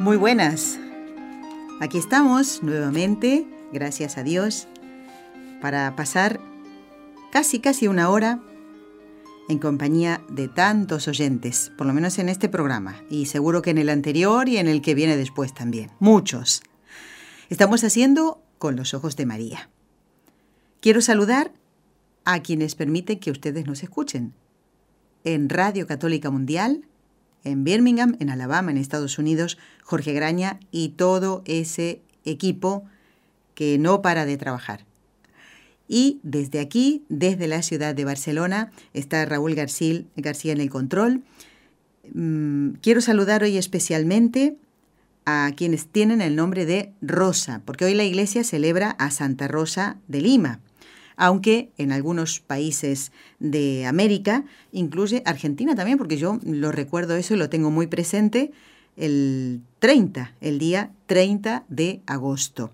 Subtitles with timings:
[0.00, 0.78] Muy buenas.
[1.78, 4.66] Aquí estamos nuevamente, gracias a Dios,
[5.60, 6.40] para pasar
[7.30, 8.40] casi casi una hora
[9.50, 13.76] en compañía de tantos oyentes, por lo menos en este programa, y seguro que en
[13.76, 15.90] el anterior y en el que viene después también.
[15.98, 16.62] Muchos.
[17.50, 19.68] Estamos haciendo con los ojos de María.
[20.80, 21.52] Quiero saludar
[22.24, 24.32] a quienes permiten que ustedes nos escuchen.
[25.24, 26.86] En Radio Católica Mundial,
[27.44, 32.84] en Birmingham, en Alabama, en Estados Unidos, Jorge Graña y todo ese equipo
[33.54, 34.84] que no para de trabajar.
[35.88, 41.22] Y desde aquí, desde la ciudad de Barcelona, está Raúl García, García en el control.
[42.14, 44.56] Mm, quiero saludar hoy especialmente
[45.26, 49.96] a quienes tienen el nombre de Rosa, porque hoy la iglesia celebra a Santa Rosa
[50.06, 50.60] de Lima
[51.20, 57.36] aunque en algunos países de América, incluye Argentina también, porque yo lo recuerdo eso y
[57.36, 58.52] lo tengo muy presente,
[58.96, 62.72] el 30, el día 30 de agosto.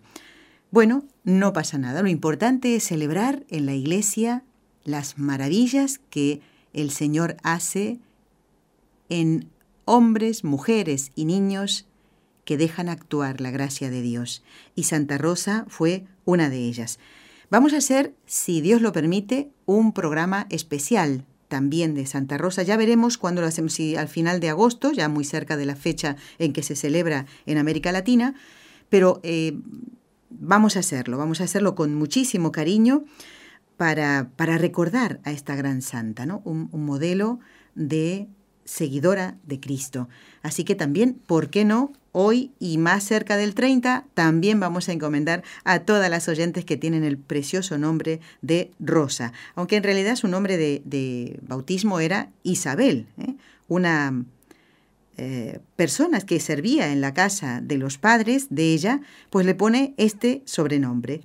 [0.71, 4.45] Bueno, no pasa nada, lo importante es celebrar en la iglesia
[4.85, 6.41] las maravillas que
[6.73, 7.99] el Señor hace
[9.09, 9.49] en
[9.87, 11.85] hombres, mujeres y niños
[12.45, 14.45] que dejan actuar la gracia de Dios.
[14.77, 17.01] Y Santa Rosa fue una de ellas.
[17.49, 22.65] Vamos a hacer, si Dios lo permite, un programa especial también de Santa Rosa.
[22.65, 25.77] Ya veremos cuándo lo hacemos, si al final de agosto, ya muy cerca de la
[25.77, 28.35] fecha en que se celebra en América Latina,
[28.89, 29.59] pero eh,
[30.31, 33.05] vamos a hacerlo, vamos a hacerlo con muchísimo cariño
[33.77, 36.43] para, para recordar a esta gran santa, ¿no?
[36.45, 37.39] un modelo
[37.75, 38.29] de
[38.67, 40.09] seguidora de Cristo.
[40.43, 41.93] Así que también, ¿por qué no?
[42.13, 46.77] Hoy y más cerca del 30, también vamos a encomendar a todas las oyentes que
[46.77, 53.07] tienen el precioso nombre de Rosa, aunque en realidad su nombre de, bautismo era Isabel,
[53.19, 53.35] ¿eh?
[53.69, 54.25] una
[55.19, 59.95] eh, persona que servía en la casa de los padres de ella, pues le pone
[59.99, 61.23] este sobrenombre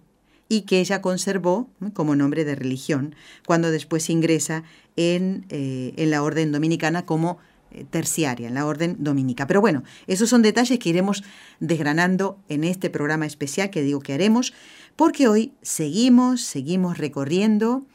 [0.51, 4.65] y que ella conservó como nombre de religión cuando después ingresa
[4.97, 7.37] en, eh, en la orden dominicana como
[7.71, 9.47] eh, terciaria, en la orden dominica.
[9.47, 11.23] Pero bueno, esos son detalles que iremos
[11.61, 14.53] desgranando en este programa especial que digo que haremos,
[14.97, 17.85] porque hoy seguimos, seguimos recorriendo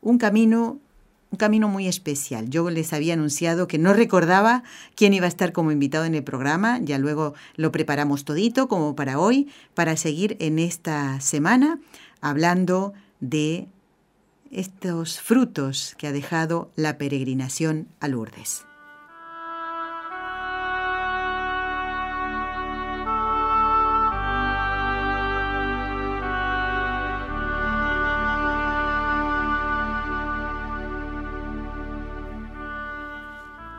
[0.00, 0.78] un camino,
[1.30, 2.48] un camino muy especial.
[2.48, 4.62] Yo les había anunciado que no recordaba
[4.94, 8.96] quién iba a estar como invitado en el programa, ya luego lo preparamos todito como
[8.96, 11.80] para hoy, para seguir en esta semana
[12.20, 13.68] hablando de
[14.50, 18.67] estos frutos que ha dejado la peregrinación a Lourdes.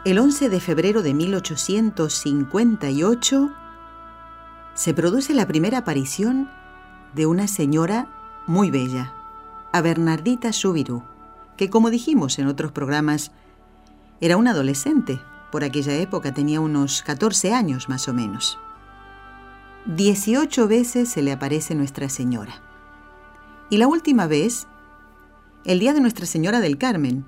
[0.10, 3.56] El 11 de febrero de 1858
[4.74, 6.50] se produce la primera aparición
[7.14, 9.14] de una señora muy bella,
[9.72, 11.04] a Bernardita Subiru,
[11.58, 13.32] que como dijimos en otros programas,
[14.20, 15.22] era una adolescente,
[15.52, 18.58] por aquella época tenía unos 14 años más o menos.
[19.86, 22.64] 18 veces se le aparece Nuestra Señora.
[23.70, 24.66] Y la última vez,
[25.66, 27.28] el día de Nuestra Señora del Carmen,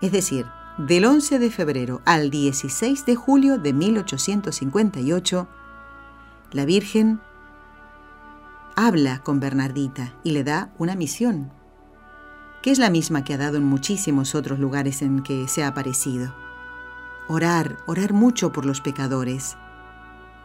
[0.00, 0.46] es decir,
[0.78, 5.48] del 11 de febrero al 16 de julio de 1858,
[6.52, 7.20] la Virgen
[8.76, 11.50] habla con Bernardita y le da una misión,
[12.62, 15.68] que es la misma que ha dado en muchísimos otros lugares en que se ha
[15.68, 16.32] aparecido.
[17.26, 19.56] Orar, orar mucho por los pecadores,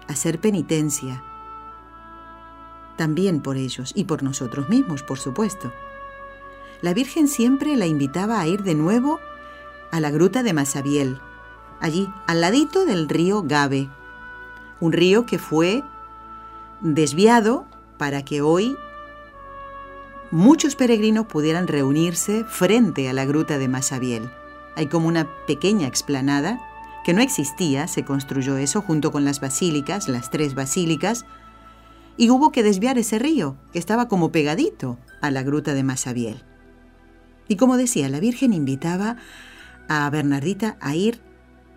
[0.07, 1.23] hacer penitencia,
[2.97, 5.71] también por ellos y por nosotros mismos, por supuesto.
[6.81, 9.19] La Virgen siempre la invitaba a ir de nuevo
[9.93, 11.19] a la gruta de Masabiel,
[11.79, 13.91] allí al ladito del río Gabe,
[14.79, 15.83] un río que fue
[16.81, 17.67] desviado
[17.99, 18.75] para que hoy
[20.31, 24.31] muchos peregrinos pudieran reunirse frente a la gruta de Masabiel.
[24.75, 26.59] Hay como una pequeña explanada
[27.05, 31.23] que no existía, se construyó eso junto con las basílicas, las tres basílicas,
[32.17, 36.41] y hubo que desviar ese río, que estaba como pegadito a la gruta de Masabiel.
[37.47, 39.17] Y como decía, la Virgen invitaba
[39.87, 41.21] a Bernardita a ir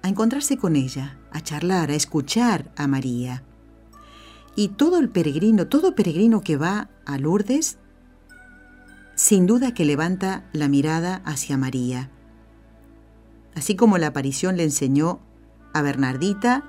[0.03, 3.43] a encontrarse con ella, a charlar, a escuchar a María.
[4.55, 7.79] Y todo el peregrino, todo peregrino que va a Lourdes,
[9.15, 12.11] sin duda que levanta la mirada hacia María.
[13.55, 15.21] Así como la aparición le enseñó
[15.73, 16.65] a Bernardita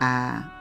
[0.00, 0.52] a...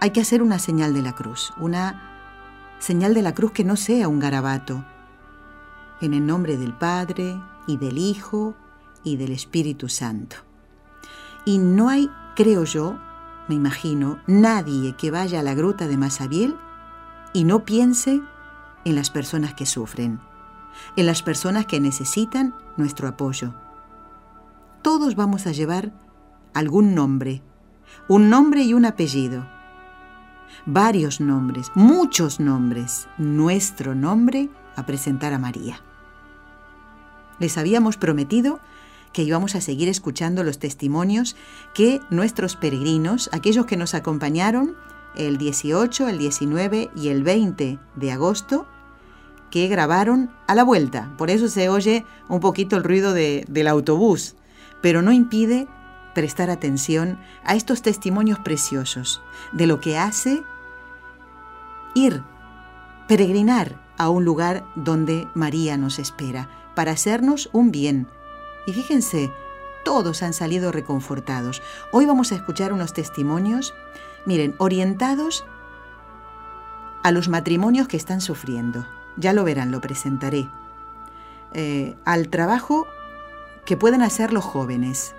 [0.00, 3.76] Hay que hacer una señal de la cruz, una señal de la cruz que no
[3.76, 4.84] sea un garabato.
[6.00, 8.54] En el nombre del Padre y del Hijo
[9.02, 10.36] y del Espíritu Santo.
[11.44, 12.98] Y no hay, creo yo,
[13.48, 16.56] me imagino, nadie que vaya a la gruta de Masabiel
[17.32, 18.22] y no piense
[18.84, 20.20] en las personas que sufren,
[20.96, 23.54] en las personas que necesitan nuestro apoyo.
[24.82, 25.92] Todos vamos a llevar
[26.54, 27.42] algún nombre,
[28.08, 29.46] un nombre y un apellido,
[30.66, 35.80] varios nombres, muchos nombres, nuestro nombre a presentar a María.
[37.38, 38.60] Les habíamos prometido
[39.12, 41.36] que íbamos a seguir escuchando los testimonios
[41.72, 44.76] que nuestros peregrinos, aquellos que nos acompañaron
[45.14, 48.66] el 18, el 19 y el 20 de agosto,
[49.50, 51.14] que grabaron a la vuelta.
[51.16, 54.34] Por eso se oye un poquito el ruido del autobús,
[54.82, 55.68] pero no impide
[56.12, 59.22] prestar atención a estos testimonios preciosos
[59.52, 60.42] de lo que hace
[61.94, 62.22] ir,
[63.06, 68.08] peregrinar a un lugar donde María nos espera, para hacernos un bien,
[68.66, 69.30] y fíjense,
[69.84, 71.62] todos han salido reconfortados.
[71.92, 73.74] Hoy vamos a escuchar unos testimonios,
[74.24, 75.44] miren, orientados
[77.02, 78.86] a los matrimonios que están sufriendo.
[79.16, 80.48] Ya lo verán, lo presentaré.
[81.52, 82.86] Eh, al trabajo
[83.64, 85.14] que pueden hacer los jóvenes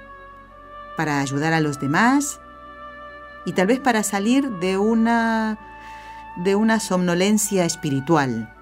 [0.98, 2.42] para ayudar a los demás
[3.46, 5.60] y tal vez para salir de una
[6.38, 8.54] de una somnolencia espiritual,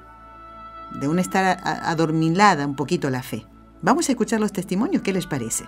[0.99, 3.45] de un estar adormilada un poquito la fe.
[3.81, 5.65] Vamos a escuchar los testimonios, ¿qué les parece?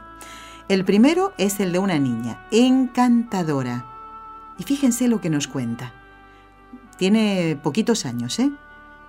[0.68, 3.86] El primero es el de una niña, encantadora.
[4.58, 5.94] Y fíjense lo que nos cuenta.
[6.98, 8.52] Tiene poquitos años, ¿eh?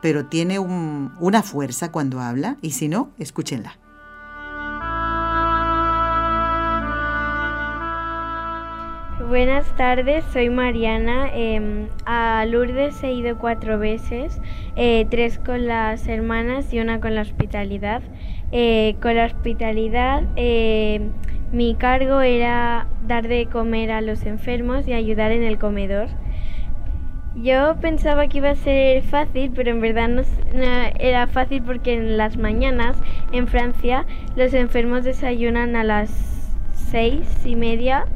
[0.03, 3.79] Pero tiene una fuerza cuando habla, y si no, escúchenla.
[9.29, 11.29] Buenas tardes, soy Mariana.
[11.35, 14.41] Em, a Lourdes he ido cuatro veces,
[14.77, 18.03] eh, tres con las hermanas y una con la hospitalidad.
[18.53, 21.01] Eh, con la hospitalidad eh,
[21.51, 26.07] mi cargo era dar de comer a los enfermos y ayudar en el comedor.
[27.35, 30.23] Yo pensaba que iba a ser fácil, pero en verdad no,
[31.01, 32.97] era fácil porque en las mañanas
[33.33, 34.07] en Francia
[34.37, 36.11] los enfermos desayunan a las
[36.73, 38.07] seis y media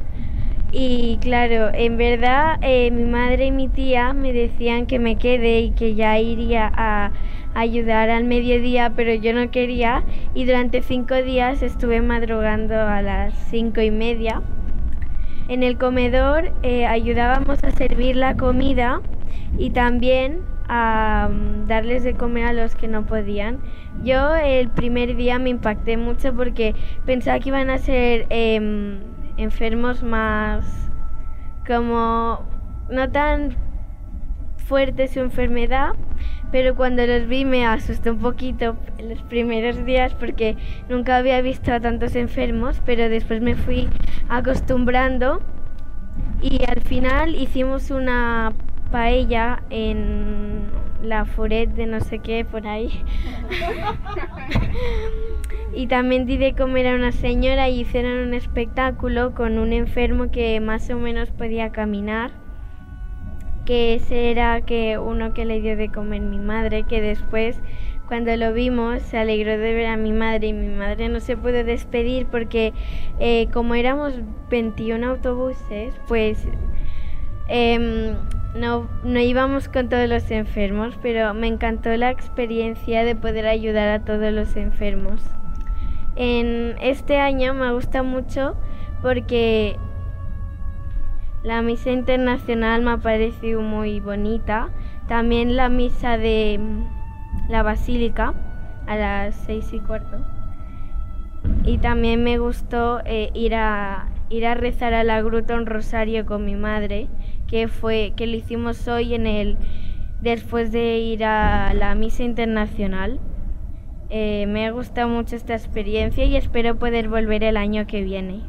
[0.71, 5.59] y claro, en verdad eh, mi madre y mi tía me decían que me quede
[5.59, 7.11] y que ya iría a
[7.53, 10.03] ayudar al mediodía, pero yo no quería
[10.33, 14.41] y durante cinco días estuve madrugando a las cinco y media.
[15.49, 19.01] En el comedor eh, ayudábamos a servir la comida
[19.57, 20.39] y también
[20.69, 23.59] a mm, darles de comer a los que no podían.
[24.03, 26.73] Yo el primer día me impacté mucho porque
[27.05, 28.99] pensaba que iban a ser em,
[29.41, 30.89] enfermos más
[31.65, 32.45] como
[32.89, 33.55] no tan
[34.57, 35.93] fuerte su enfermedad,
[36.51, 40.55] pero cuando los vi me asusté un poquito los primeros días porque
[40.89, 43.89] nunca había visto a tantos enfermos, pero después me fui
[44.29, 45.41] acostumbrando
[46.41, 48.53] y al final hicimos una
[48.91, 50.69] paella en
[51.03, 53.03] la Foret de no sé qué por ahí.
[55.73, 60.31] y también di de comer a una señora y hicieron un espectáculo con un enfermo
[60.31, 62.31] que más o menos podía caminar
[63.65, 67.59] que ese era que uno que le dio de comer mi madre, que después
[68.07, 71.37] cuando lo vimos se alegró de ver a mi madre y mi madre no se
[71.37, 72.73] pudo despedir porque
[73.19, 74.13] eh, como éramos
[74.49, 76.45] 21 autobuses, pues
[77.47, 78.15] em,
[78.55, 83.87] no, no íbamos con todos los enfermos, pero me encantó la experiencia de poder ayudar
[83.87, 85.21] a todos los enfermos.
[86.23, 88.55] En este año me gusta mucho
[89.01, 89.75] porque
[91.41, 94.69] la misa internacional me ha parecido muy bonita.
[95.07, 98.35] También la misa de mm, la basílica
[98.85, 100.17] a las seis y cuarto.
[101.65, 106.27] Y también me gustó eh, ir, a, ir a rezar a la gruta un rosario
[106.27, 107.07] con mi madre,
[107.47, 109.57] que fue que lo hicimos hoy en el
[110.21, 113.19] después de ir a la misa internacional.
[114.13, 118.41] Eh, me ha gustado mucho esta experiencia y espero poder volver el año que viene.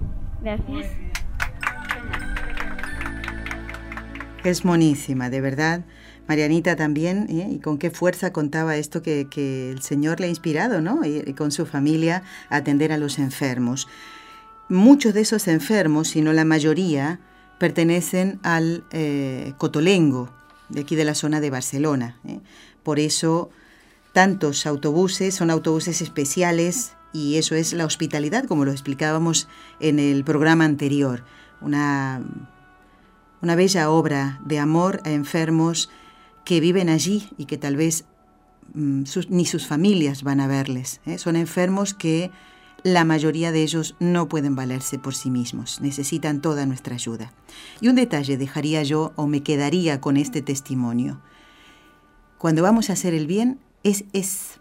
[0.43, 0.89] Gracias.
[4.43, 5.85] Es monísima, de verdad.
[6.27, 7.49] Marianita también, ¿eh?
[7.49, 9.29] y con qué fuerza contaba esto que,
[9.71, 11.05] el Señor le ha inspirado, ¿no?
[11.05, 13.89] Y, con su familia atender a los enfermos.
[14.69, 17.21] muchos de esos enfermos, si no la mayoría,
[17.61, 20.29] pertenecen al eh, Cotolengo,
[20.71, 22.17] de aquí de la zona de Barcelona.
[22.83, 23.51] Por eso
[24.13, 29.49] tantos autobuses, son autobuses especiales y eso es la hospitalidad, como lo explicábamos
[29.81, 31.25] en el programa anterior.
[31.61, 32.23] Una,
[33.41, 35.91] una bella obra de amor a enfermos
[36.45, 38.05] que viven allí y que tal vez
[38.75, 41.01] mm, ni sus familias van a verles.
[41.07, 41.19] ¿eh?
[41.19, 42.31] Son enfermos que
[42.83, 47.33] la mayoría de ellos no pueden valerse por sí mismos, necesitan toda nuestra ayuda.
[47.81, 51.21] Y un detalle dejaría yo o me quedaría con este testimonio.
[52.39, 54.61] Cuando vamos a hacer el bien, es,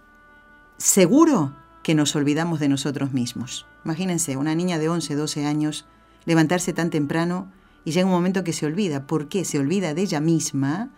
[0.78, 3.66] seguro que nos olvidamos de nosotros mismos.
[3.86, 5.86] Imagínense, una niña de 11, 12 años,
[6.26, 7.52] levantarse tan temprano
[7.86, 9.08] y llega un momento que se olvida.
[9.08, 9.46] ¿Por qué?
[9.46, 10.92] Se olvida de ella misma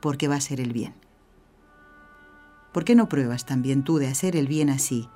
[0.00, 0.94] porque va a hacer el bien.
[2.72, 5.08] ¿Por qué no pruebas también tú de hacer el bien así?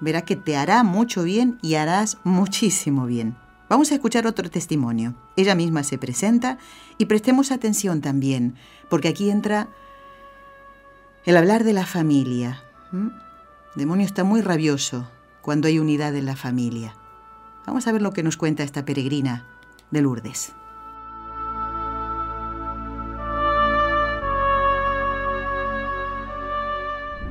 [0.00, 3.36] Verá que te hará mucho bien y harás muchísimo bien.
[3.68, 5.14] Vamos a escuchar otro testimonio.
[5.36, 6.58] Ella misma se presenta
[6.96, 8.54] y prestemos atención también,
[8.88, 9.68] porque aquí entra
[11.24, 12.62] el hablar de la familia.
[13.74, 15.08] Demonio está muy rabioso
[15.42, 16.94] cuando hay unidad en la familia.
[17.66, 19.44] Vamos a ver lo que nos cuenta esta peregrina
[19.90, 20.54] de Lourdes.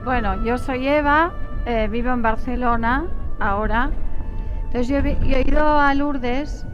[0.08, 1.34] Bueno, yo soy Eva,
[1.66, 3.08] eh, vivo en Barcelona
[3.40, 3.92] ahora.
[4.68, 6.66] Entonces yo, he ido a Lourdes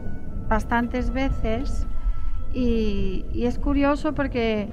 [0.47, 1.87] bastantes veces
[2.53, 4.69] y, es curioso porque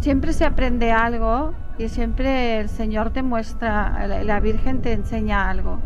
[0.00, 5.78] siempre se aprende algo y siempre el Señor te muestra, la Virgen te enseña algo.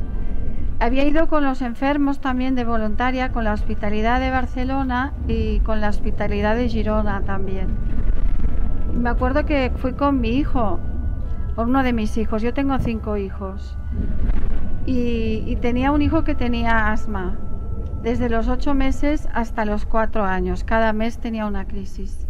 [0.80, 5.80] Había ido con los enfermos también de voluntaria, con la hospitalidad de Barcelona y con
[5.80, 7.68] la hospitalidad de Girona también.
[8.92, 10.80] me acuerdo que fui con mi hijo
[11.54, 12.42] por uno de mis hijos.
[12.42, 13.76] Yo tengo cinco hijos.
[14.86, 17.36] Y, tenía un hijo que tenía asma.
[18.02, 20.64] Desde los ocho meses hasta los cuatro años.
[20.64, 22.26] Cada mes tenía una crisis.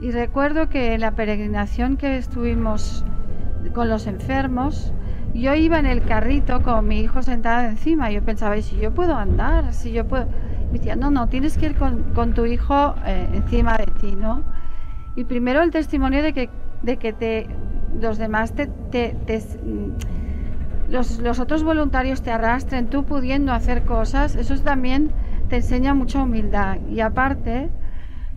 [0.00, 3.04] Y recuerdo que en la peregrinación que estuvimos
[3.74, 4.92] con los enfermos,
[5.34, 8.10] yo iba en el carrito con mi hijo sentado encima.
[8.10, 9.74] Yo pensaba, ¿y si yo puedo andar?
[9.74, 10.26] Si yo puedo...
[10.72, 14.42] Me decía, no, no, tienes que ir con, tu hijo eh, encima de ti, ¿no?
[15.16, 16.50] Y primero el testimonio de que,
[16.82, 17.48] de que te
[18.00, 25.10] los demás te, mm, los, otros voluntarios te arrastren, tú pudiendo hacer cosas, eso también
[25.48, 26.78] te enseña mucha humildad.
[26.88, 27.70] Y aparte,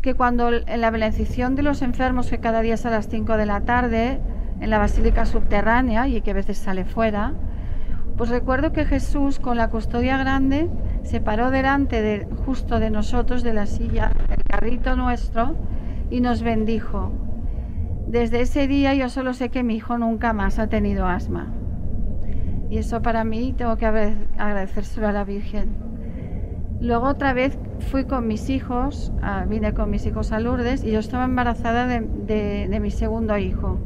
[0.02, 3.38] que cuando en la bendición de los enfermos, que cada día es a las 5
[3.38, 4.20] de la tarde,
[4.60, 7.34] en la basílica subterránea y que a veces sale fuera,
[8.18, 10.70] pues recuerdo que Jesús con la custodia grande
[11.04, 15.56] se paró delante de, justo de nosotros, de la silla, del carrito nuestro,
[16.10, 17.12] y nos bendijo.
[18.08, 21.54] Desde ese día yo solo sé que mi hijo nunca más ha tenido asma.
[22.70, 25.91] Y eso para mí tengo que agradecérselo a la Virgen.
[26.82, 27.60] Luego otra vez
[27.92, 29.14] fui con mis hijos,
[29.48, 33.80] vine con mis hijos a Lourdes y yo estaba embarazada de, mi segundo hijo.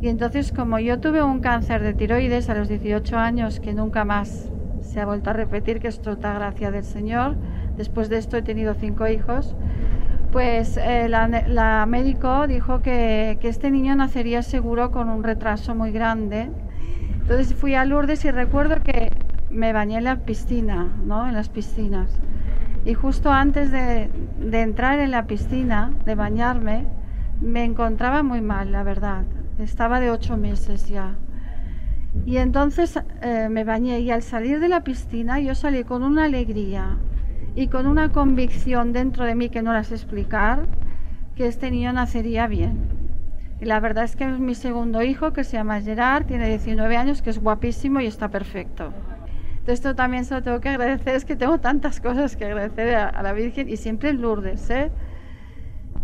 [0.00, 4.04] Y entonces como yo tuve un cáncer de tiroides a los 18 años que nunca
[4.04, 7.34] más se ha vuelto a repetir, que es toda gracia del Señor,
[7.76, 9.56] después de esto he tenido cinco hijos,
[10.30, 16.48] pues eh, la, médico dijo que, este niño nacería seguro con un retraso muy grande.
[17.22, 19.10] Entonces fui a Lourdes y recuerdo que
[19.50, 21.26] me bañé en la piscina, ¿no?
[21.26, 22.10] En las piscinas.
[22.84, 24.10] Y justo antes de,
[24.52, 26.86] entrar en la piscina, de bañarme,
[27.40, 29.24] me encontraba muy mal, la verdad.
[29.58, 31.16] Estaba de ocho meses ya.
[32.24, 36.24] Y entonces eh, me bañé y al salir de la piscina yo salí con una
[36.24, 36.96] alegría,
[37.58, 40.66] y con una convicción dentro de mí que no las explicar,
[41.34, 42.88] que este niño nacería bien.
[43.60, 46.96] Y la verdad es que es mi segundo hijo, que se llama Gerard, tiene 19
[46.96, 48.92] años, que es guapísimo y está perfecto.
[49.68, 53.22] Esto también se lo tengo que agradecer, es que tengo tantas cosas que agradecer a,
[53.22, 54.70] la Virgen y siempre en Lourdes.
[54.70, 54.90] ¿eh?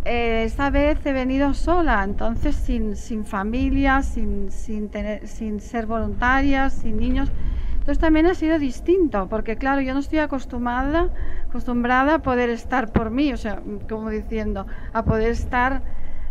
[0.05, 0.43] ¿eh?
[0.45, 6.69] esta vez he venido sola, entonces sin, sin familia, sin, sin, tener, sin ser voluntaria,
[6.69, 7.33] sin niños.
[7.73, 11.09] Entonces también ha sido distinto, porque claro, yo no estoy acostumbrada,
[11.49, 15.83] acostumbrada a poder estar por mí, o sea, como diciendo, a poder estar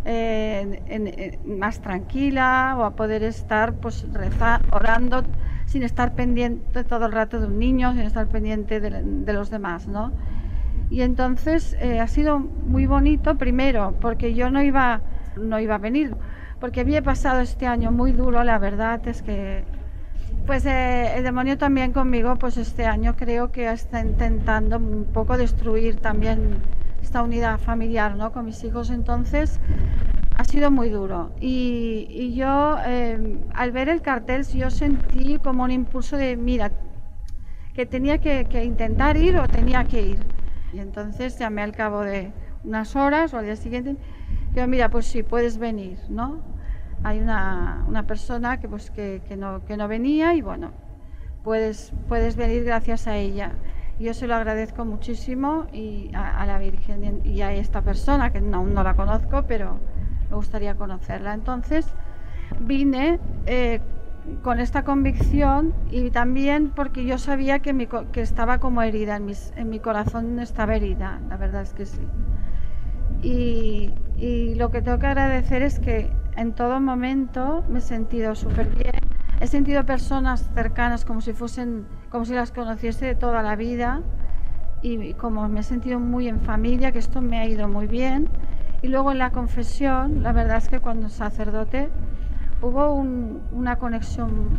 [0.06, 4.06] eh, más tranquila o a poder estar pues
[4.72, 5.24] orando
[5.74, 9.88] sin estar pendiente todo el rato de un niño, sin estar pendiente de, los demás,
[9.88, 10.12] ¿no?
[10.92, 15.02] Y entonces eh, ha sido muy bonito, primero, porque yo no iba,
[15.36, 16.16] no iba a venir,
[16.60, 19.64] porque había pasado este año muy duro, la verdad es que
[20.46, 25.38] pues eh, el demonio también conmigo, pues este año creo que está intentando un poco
[25.38, 26.60] destruir también
[27.02, 28.32] esta unidad familiar, ¿no?
[28.32, 29.60] Con mis hijos, entonces
[30.36, 31.32] ha sido muy duro.
[31.40, 36.72] Y, yo, eh, al ver el cartel, yo sentí como un impulso de, mira,
[37.74, 40.20] que tenía que, intentar ir o tenía que ir.
[40.74, 42.32] Y entonces llamé al cabo de
[42.64, 43.96] unas horas o al día siguiente,
[44.54, 46.42] digo, mira, pues sí, puedes venir, ¿no?
[47.04, 50.72] Hay una, una persona que, pues, que, que, no, que no venía y bueno,
[51.44, 53.52] puedes, puedes venir gracias a ella.
[54.00, 58.74] Yo se lo agradezco muchísimo y a, la Virgen y a esta persona, que aún
[58.74, 59.80] no la conozco, pero
[60.34, 61.36] me gustaría conocerla.
[61.36, 61.86] Entonces
[62.60, 63.82] vine eh,
[64.42, 69.26] con esta convicción y también porque yo sabía que, mi, que estaba como herida, en,
[69.26, 72.02] mis, en mi corazón estaba herida, la verdad es que sí.
[73.22, 78.34] Y, y lo que tengo que agradecer es que en todo momento me he sentido
[78.34, 79.02] súper bien,
[79.40, 84.02] he sentido personas cercanas como si fuesen, como si las conociese de toda la vida
[84.82, 88.28] y como me he sentido muy en familia, que esto me ha ido muy bien.
[88.84, 91.90] Y luego en la confesión, la verdad es que cuando sacerdote
[92.62, 94.50] hubo una conexión,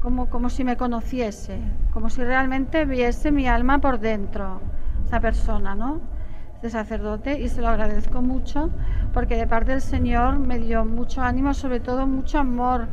[0.00, 1.60] como, como si me conociese,
[1.92, 4.62] como si realmente viese mi alma por dentro,
[5.04, 6.00] esa persona, ¿no?
[6.54, 8.70] Este sacerdote, y se lo agradezco mucho,
[9.12, 12.88] porque de parte del Señor me dio mucho ánimo, sobre todo mucho amor,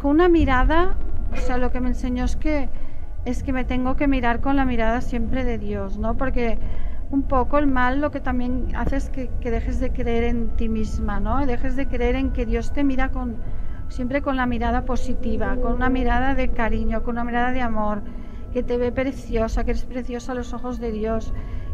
[0.00, 0.94] con una mirada,
[1.32, 2.68] o sea, lo que me enseñó es que
[3.24, 6.16] es que me tengo que mirar con la mirada siempre de Dios, ¿no?
[6.16, 6.60] Porque
[7.10, 10.68] un poco el mal lo que también hace es que, dejes de creer en ti
[10.68, 11.44] misma, ¿no?
[11.46, 13.36] Dejes de creer en que Dios te mira con
[13.88, 18.02] siempre con la mirada positiva, con una mirada de cariño, con una mirada de amor,
[18.52, 21.32] que te ve preciosa, que eres preciosa a los ojos de Dios,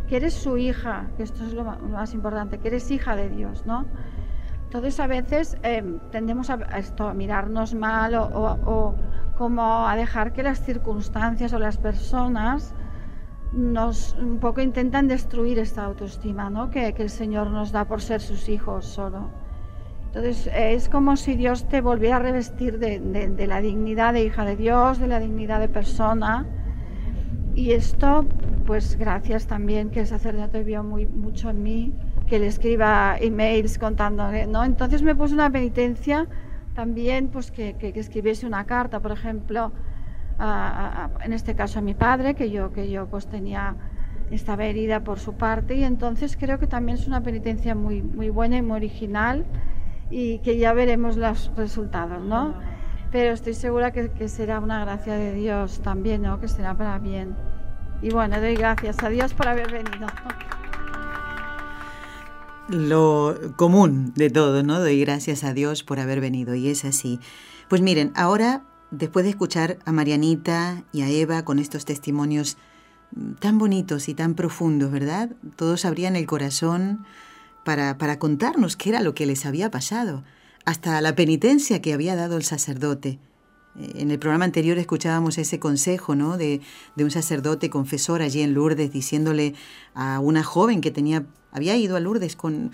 [0.09, 3.65] que eres su hija, que esto es lo más importante, que eres hija de Dios,
[3.65, 3.87] ¿no?
[4.65, 8.95] Entonces a veces em, tendemos a, esto, a mirarnos mal o, o
[9.37, 12.75] como a dejar que las circunstancias o las personas
[13.53, 16.71] nos un poco intentan destruir esta autoestima ¿no?
[16.71, 19.29] que, el Señor nos da por ser sus hijos solo.
[20.07, 24.57] Entonces es como si Dios te volviera a revestir de, la dignidad de hija de
[24.57, 26.47] Dios, de la dignidad de persona.
[27.55, 28.27] Y esto,
[28.67, 31.95] pues gracias también que el sacerdote vio muy, mucho en mí,
[32.27, 34.65] que le escriba emails contándole, ¿no?
[34.65, 36.27] Entonces me puso una penitencia
[36.75, 39.73] también, pues que, que escribiese una carta, por ejemplo,
[41.21, 43.77] en este caso a mi padre, que yo, que yo pues tenía,
[44.31, 48.31] estaba herida por su parte y entonces creo que también es una penitencia muy, muy
[48.31, 49.45] buena y muy original
[50.11, 52.55] y que ya veremos los resultados, ¿no?
[53.13, 56.41] Pero estoy segura que, que será una gracia de Dios también, ¿no?
[56.41, 57.37] Que será para bien.
[58.01, 60.09] Y bueno, doy gracias a Dios por haber venido.
[62.69, 64.81] Lo común de todo, ¿no?
[64.81, 67.21] Doy gracias a Dios por haber venido y es así.
[67.69, 72.57] Pues miren, ahora después de escuchar a Marianita y a Eva con estos testimonios
[73.17, 75.31] mm, tan bonitos y tan profundos, ¿verdad?
[75.57, 77.05] Todos abrían el corazón
[77.65, 80.23] para, para contarnos qué era lo que les había pasado,
[80.65, 83.19] hasta la penitencia que había dado el sacerdote.
[83.79, 86.37] Eh, en el programa anterior escuchábamos ese consejo ¿no?
[86.37, 86.61] de,
[86.95, 89.55] de, un sacerdote confesor allí en Lourdes diciéndole
[89.95, 92.73] a una joven que tenía, había ido a Lourdes con,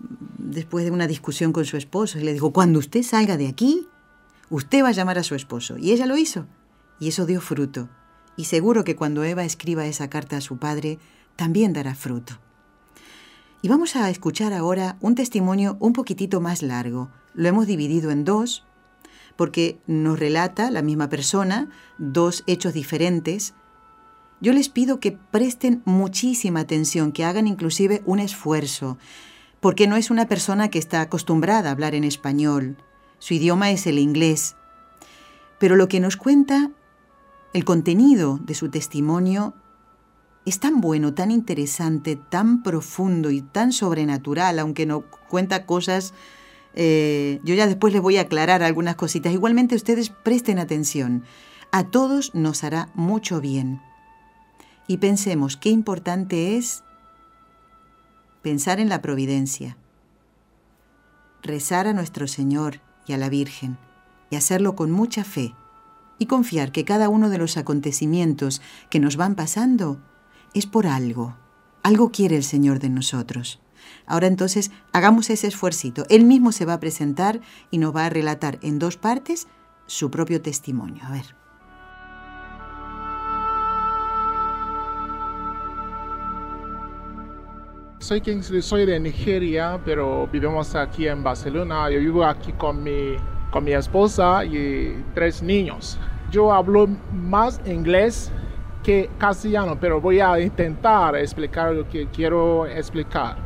[0.00, 3.86] después de una discusión con su esposo y le dijo, cuando usted salga de aquí,
[4.50, 5.76] Usted va a llamar a su esposo.
[5.78, 6.46] Y ella lo hizo.
[7.00, 7.88] Y eso dio fruto.
[8.36, 10.98] Y seguro que cuando Eva escriba esa carta a su padre,
[11.36, 12.38] también dará fruto.
[13.62, 17.10] Y vamos a escuchar ahora un testimonio un poquitito más largo.
[17.32, 18.64] Lo hemos dividido en dos,
[19.36, 23.54] porque nos relata la misma persona dos hechos diferentes.
[24.40, 28.98] Yo les pido que presten muchísima atención, que hagan inclusive un esfuerzo,
[29.60, 32.76] porque no es una persona que está acostumbrada a hablar en español,
[33.18, 34.56] su idioma es el inglés.
[35.58, 36.70] Pero lo que nos cuenta,
[37.52, 39.54] el contenido de su testimonio,
[40.44, 46.14] es tan bueno, tan interesante, tan profundo y tan sobrenatural, aunque no cuenta cosas...
[46.76, 49.32] Eh, yo ya después les voy a aclarar algunas cositas.
[49.32, 51.22] Igualmente ustedes presten atención.
[51.70, 53.80] A todos nos hará mucho bien.
[54.88, 56.82] Y pensemos qué importante es
[58.42, 59.78] pensar en la providencia,
[61.42, 63.78] rezar a nuestro Señor, y a la Virgen,
[64.30, 65.54] y hacerlo con mucha fe,
[66.18, 70.00] y confiar que cada uno de los acontecimientos que nos van pasando
[70.54, 71.36] es por algo.
[71.82, 73.60] Algo quiere el Señor de nosotros.
[74.06, 76.06] Ahora entonces hagamos ese esfuercito.
[76.08, 77.40] Él mismo se va a presentar
[77.70, 79.48] y nos va a relatar en dos partes
[79.86, 81.04] su propio testimonio.
[81.04, 81.43] A ver.
[88.04, 88.20] Soy
[88.60, 91.88] soy de Nigeria, pero vivimos aquí en Barcelona.
[91.88, 93.16] Yo vivo aquí con mi,
[93.50, 95.98] con mi esposa y tres niños.
[96.30, 98.30] Yo hablo más inglés
[98.82, 103.38] que castellano, pero voy a intentar explicar lo que quiero explicar.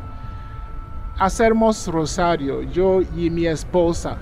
[1.17, 4.17] Hacemos rosario, yo y mi esposa.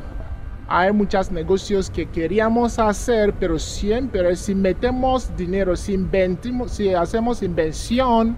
[0.68, 7.42] hay muchos negocios que queríamos hacer, pero siempre si metemos dinero, si, inventimos, si hacemos
[7.42, 8.38] invención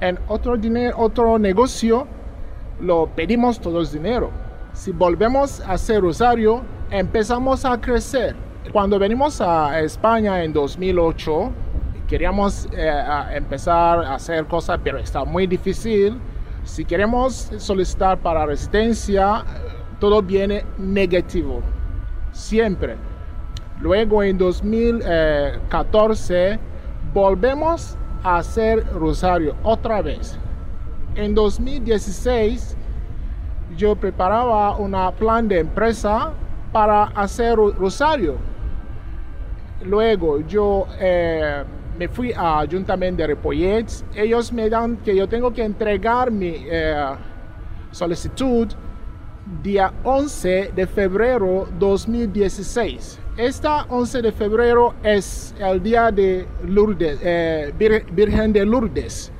[0.00, 2.06] en otro, dinero, otro negocio,
[2.80, 4.30] lo pedimos todo el dinero.
[4.72, 8.36] Si volvemos a hacer rosario, empezamos a crecer.
[8.72, 11.50] Cuando venimos a España en 2008,
[12.06, 12.92] queríamos eh,
[13.32, 16.18] empezar a hacer cosas, pero está muy difícil.
[16.64, 19.44] Si queremos solicitar para residencia,
[19.98, 21.62] todo viene negativo,
[22.32, 22.96] siempre.
[23.80, 26.58] Luego en 2014
[27.14, 30.38] volvemos a hacer rosario otra vez.
[31.14, 32.76] En 2016
[33.76, 36.32] yo preparaba un plan de empresa
[36.72, 38.36] para hacer rosario.
[39.84, 41.64] Luego yo eh,
[41.98, 44.04] me fui a Ayuntamiento de Repollets.
[44.14, 47.14] Ellos me dan que yo tengo que entregar mi eh,
[47.90, 48.68] solicitud
[49.62, 53.19] día 11 de febrero 2016.
[53.36, 57.72] Esta 11 de febrero es el día de Lourdes, eh,
[58.12, 59.30] Virgen de Lourdes.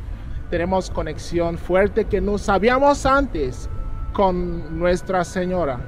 [0.48, 3.68] Tenemos conexión fuerte que no sabíamos antes
[4.12, 5.80] con Nuestra Señora.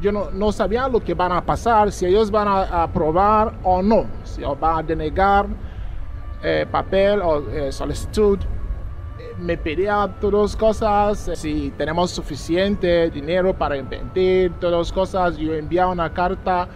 [0.00, 4.06] Yo no, sabía lo que van a pasar, si ellos van a aprobar o no,
[4.24, 5.46] si van a denegar
[6.42, 8.38] eh, papel o eh, solicitud
[9.38, 16.12] me pedía todas cosas, si tenemos suficiente dinero para invertir, todas cosas, yo enviaba una
[16.12, 16.68] carta.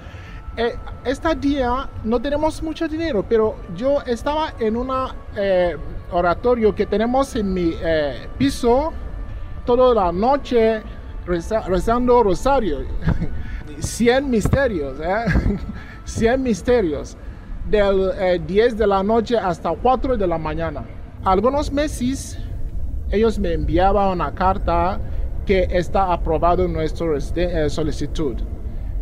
[0.56, 4.90] Eh, este día no tenemos mucho dinero, pero yo estaba en un
[5.36, 5.76] eh,
[6.10, 8.92] oratorio que tenemos en mi eh, piso
[9.64, 10.82] toda la noche
[11.24, 12.80] rezando rosario.
[13.78, 14.98] 100 misterios,
[16.04, 17.16] 100 misterios,
[17.68, 20.84] del 10 de la noche hasta 4 de la mañana.
[21.24, 22.38] Algunos meses
[23.12, 24.98] ellos me enviaban una carta
[25.44, 28.36] que está aprobado nuestra eh, solicitud.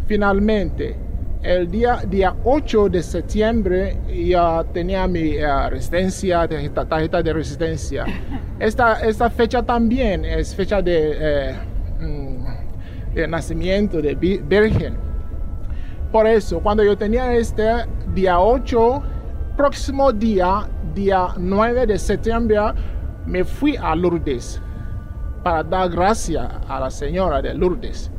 [0.07, 0.97] Finalmente,
[1.43, 8.05] el día, día 8 de septiembre ya tenía mi uh, residencia, tarjeta, de residencia.
[8.59, 11.57] Esta, esta fecha también es fecha de, eh,
[11.99, 14.99] mm, de nacimiento de Virgen.
[16.13, 17.67] Por eso, cuando yo tenía este
[18.13, 19.03] día 8,
[19.57, 22.59] próximo día, día 9 de septiembre,
[23.25, 24.61] me fui a Lourdes
[25.43, 28.11] para dar gracias a la señora de Lourdes.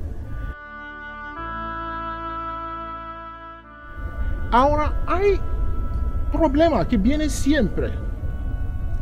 [4.51, 5.39] Ahora hay
[6.29, 7.89] problema que viene siempre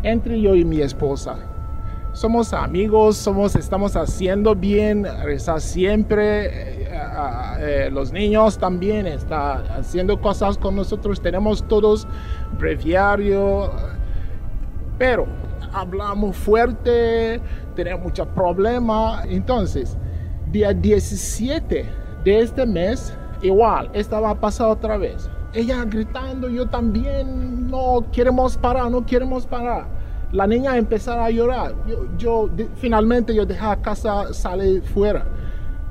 [0.03, 1.37] entre yo y mi esposa.
[2.13, 6.89] Somos amigos, somos, estamos haciendo bien, está siempre, eh,
[7.59, 12.07] eh, los niños también están haciendo cosas con nosotros, tenemos todos
[12.59, 13.71] breviario,
[14.99, 15.25] pero
[15.73, 17.41] hablamos fuerte,
[17.75, 19.25] tenemos muchos problemas.
[19.27, 19.97] Entonces,
[20.51, 21.85] día 17
[22.23, 25.27] de este mes, igual, estaba pasando otra vez.
[25.53, 29.87] Ella gritando, yo también, no queremos parar, no queremos parar.
[30.31, 31.73] La niña empezó a llorar.
[32.17, 35.25] Yo, finalmente yo dejé a casa, sale fuera.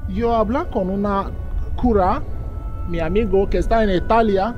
[0.08, 1.30] Yo hablé con una
[1.76, 2.22] cura,
[2.88, 4.54] mi amigo que está en Italia.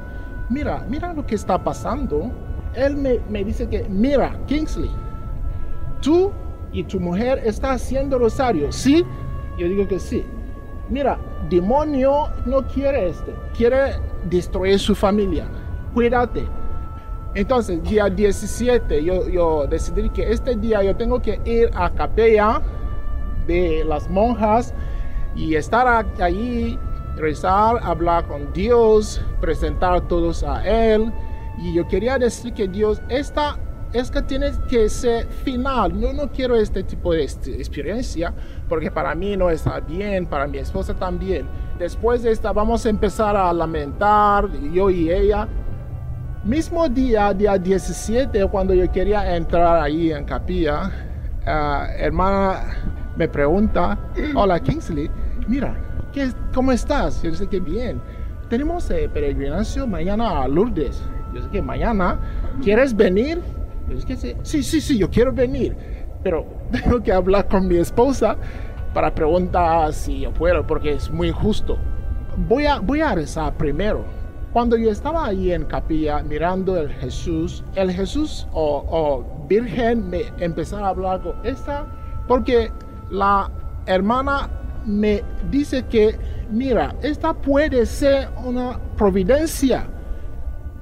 [0.50, 2.30] Mira, mira lo que está pasando.
[2.74, 4.90] Él me, me dice que, mira, Kingsley,
[6.02, 6.30] tú
[6.72, 9.04] y tu mujer está haciendo rosario, ¿sí?
[9.56, 10.24] Yo digo que sí.
[10.90, 15.46] Mira, demonio no quiere este, quiere destruir su familia.
[15.94, 16.46] Cuídate.
[17.34, 22.60] Entonces, día 17, yo, yo decidí que este día yo tengo que ir a capella
[23.46, 24.74] de las monjas
[25.36, 26.78] y estar allí,
[27.16, 31.12] rezar, hablar con Dios, presentar todos a Él.
[31.58, 33.56] Y yo quería decir que Dios está
[33.92, 35.98] es que tiene que ser final.
[35.98, 38.32] Yo no quiero este tipo de experiencia
[38.68, 41.46] porque para mí no está bien, para mi esposa también.
[41.80, 45.48] Después de esta vamos a empezar a lamentar, yo y ella.
[46.44, 50.90] Mismo día, día 17, cuando yo quería entrar ahí en capilla,
[51.46, 52.64] uh, hermana
[53.16, 53.98] me pregunta,
[54.34, 55.10] hola Kingsley,
[55.48, 55.74] mira,
[56.12, 57.22] ¿qué, ¿cómo estás?
[57.22, 57.98] Yo sé que bien.
[58.50, 61.02] Tenemos eh, peregrinación mañana a Lourdes.
[61.32, 62.20] Yo sé que mañana,
[62.62, 63.40] ¿quieres venir?
[63.88, 65.74] Es que sí, sí, sí, yo quiero venir,
[66.22, 68.36] pero tengo que hablar con mi esposa
[68.92, 71.76] para preguntar si yo puedo, porque es muy justo.
[72.48, 74.04] Voy a, voy a rezar primero.
[74.52, 80.76] Cuando yo estaba ahí en capilla mirando el Jesús, el Jesús o, Virgen me empezó
[80.84, 81.86] a hablar con esta,
[82.28, 82.70] porque
[83.10, 83.50] la
[83.86, 84.48] hermana
[84.86, 86.16] me dice que,
[86.50, 89.88] mira, esta puede ser una providencia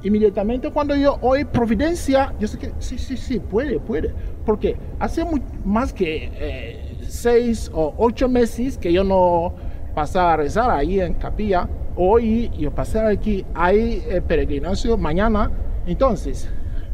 [0.03, 4.15] inmediatamente cuando yo oí providencia, yo sé que sí, sí, sí, puede, puede.
[4.45, 5.25] Porque hace
[5.65, 6.78] más que eh,
[7.09, 9.55] seis o ocho meses que yo no
[9.95, 11.69] pasar a rezar ahí en capilla.
[11.97, 15.51] Hoy yo pasar aquí, hay eh, peregrinación mañana.
[15.87, 16.49] Entonces,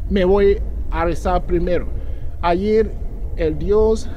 [0.09, 1.87] me voy a rezar primero.
[2.41, 2.91] Ayer
[3.35, 4.09] el Dios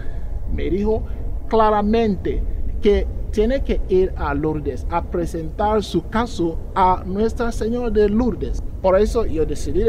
[0.55, 1.03] me dijo
[1.49, 2.43] claramente
[2.81, 8.63] que tiene que ir a Lourdes a presentar su caso a Nuestra Señora de Lourdes.
[8.81, 9.83] Por eso yo decidí,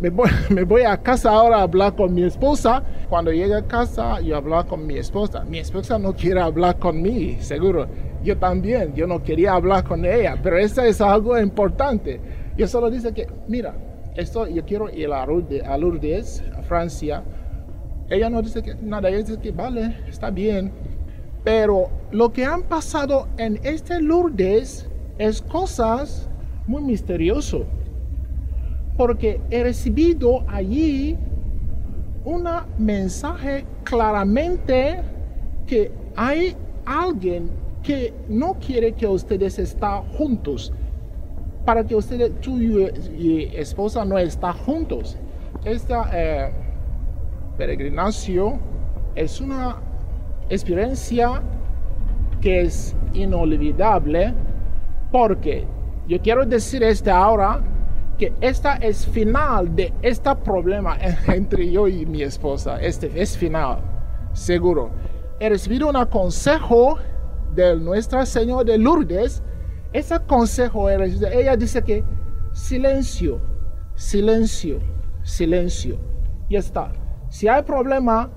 [0.00, 2.82] me voy, me voy a casa ahora a hablar con mi esposa.
[3.08, 5.44] Cuando llegue a casa, yo hablar con mi esposa.
[5.44, 7.86] Mi esposa no quiere hablar conmigo, seguro.
[8.22, 12.20] Yo también, yo no quería hablar con ella, pero eso es algo importante.
[12.56, 13.74] Yo solo dice que, mira,
[14.16, 17.22] esto yo quiero ir a Lourdes, a, Lourdes, a Francia.
[18.08, 20.72] Ella no dice que nada, ella dice que vale, está bien,
[21.44, 26.28] pero lo que han pasado en este Lourdes es cosas
[26.66, 27.66] muy misterioso.
[28.96, 31.16] Porque he recibido allí
[32.24, 35.00] un mensaje claramente
[35.66, 37.50] que hay alguien
[37.82, 40.72] que no quiere que ustedes estén juntos.
[41.64, 45.16] Para que ustedes, tú y, esposa no estén juntos.
[45.64, 46.52] Esta eh,
[47.56, 48.60] peregrinación
[49.14, 49.76] es una
[50.48, 51.42] experiencia
[52.40, 54.34] que es inolvidable
[55.10, 55.64] porque
[56.06, 57.60] yo quiero decir este ahora
[58.16, 60.96] que esta es final de este problema
[61.28, 62.80] entre yo y mi esposa.
[62.80, 63.78] Este es final,
[64.32, 64.90] seguro.
[65.38, 66.98] He recibido un consejo
[67.54, 69.42] de Nuestra Señora de Lourdes.
[69.92, 72.04] Ese consejo, ella dice que
[72.52, 73.40] silencio,
[73.94, 74.78] silencio,
[75.22, 75.98] silencio.
[76.48, 76.92] Y está.
[77.28, 78.30] Si hay problema,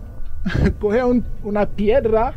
[0.79, 1.01] coge
[1.43, 2.33] una piedra,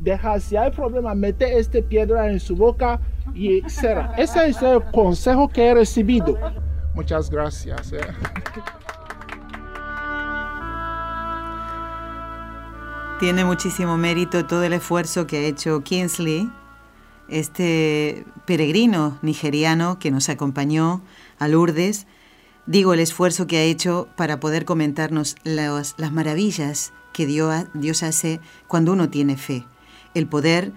[0.00, 3.00] deja, si hay problema, mete esta piedra en su boca
[3.34, 4.14] y será.
[4.16, 6.36] Ese es el consejo que he recibido.
[7.00, 7.94] Muchas gracias.
[7.94, 8.00] Eh.
[13.18, 16.52] Tiene muchísimo mérito todo el esfuerzo que ha hecho Kingsley,
[17.28, 21.00] este peregrino nigeriano que nos acompañó
[21.38, 22.06] a Lourdes.
[22.66, 28.92] Digo, el esfuerzo que ha hecho para poder comentarnos las maravillas que Dios, hace cuando
[28.92, 29.64] uno tiene fe.
[30.12, 30.74] El poder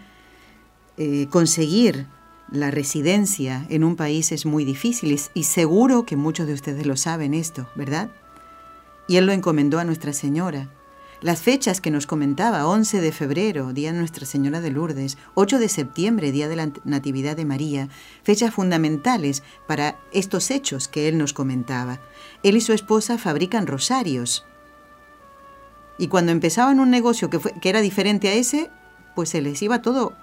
[0.95, 2.07] eh, conseguir
[2.53, 6.95] la residencia en un país es muy difícil y seguro que muchos de ustedes lo
[6.95, 8.11] saben esto, ¿verdad?
[9.07, 10.69] Y él lo encomendó a Nuestra Señora.
[11.19, 15.57] Las fechas que nos comentaba, 11 de febrero, Día de Nuestra Señora de Lourdes, 8
[15.57, 17.89] de septiembre, Día de la Natividad de María,
[18.21, 22.01] fechas fundamentales para estos hechos que él nos comentaba.
[22.43, 24.45] Él y su esposa fabrican rosarios
[25.97, 28.69] y cuando empezaban un negocio que, fue, que era diferente a ese,
[29.15, 30.13] pues se les iba todo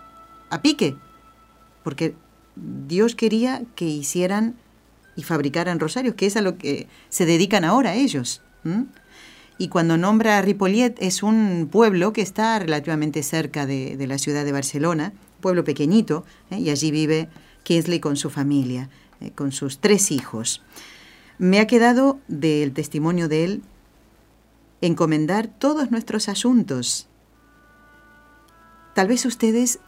[0.49, 0.97] a pique.
[1.83, 2.15] Porque
[2.57, 4.57] Dios quería que hicieran
[5.17, 8.43] y fabricaran rosarios, que es a lo que se dedican ahora ellos.
[9.59, 14.45] Y cuando nombra a Ripollet, es un pueblo que está relativamente cerca de, la ciudad
[14.45, 16.59] de Barcelona, pueblo pequeñito, ¿eh?
[16.59, 17.29] y allí vive
[17.63, 18.89] Kingsley con su familia,
[19.21, 20.63] eh, con sus tres hijos.
[21.39, 23.63] Me ha quedado del testimonio de él
[24.81, 27.09] encomendar todos nuestros asuntos.
[28.95, 29.79] Tal vez ustedes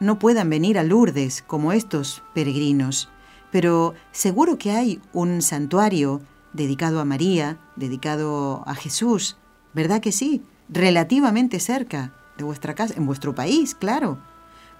[0.00, 3.08] no puedan venir a Lourdes como estos peregrinos,
[3.50, 6.20] pero seguro que hay un santuario
[6.52, 9.36] dedicado a María, dedicado a Jesús,
[9.74, 10.42] ¿verdad que sí?
[10.68, 14.18] Relativamente cerca de vuestra casa, en vuestro país, claro.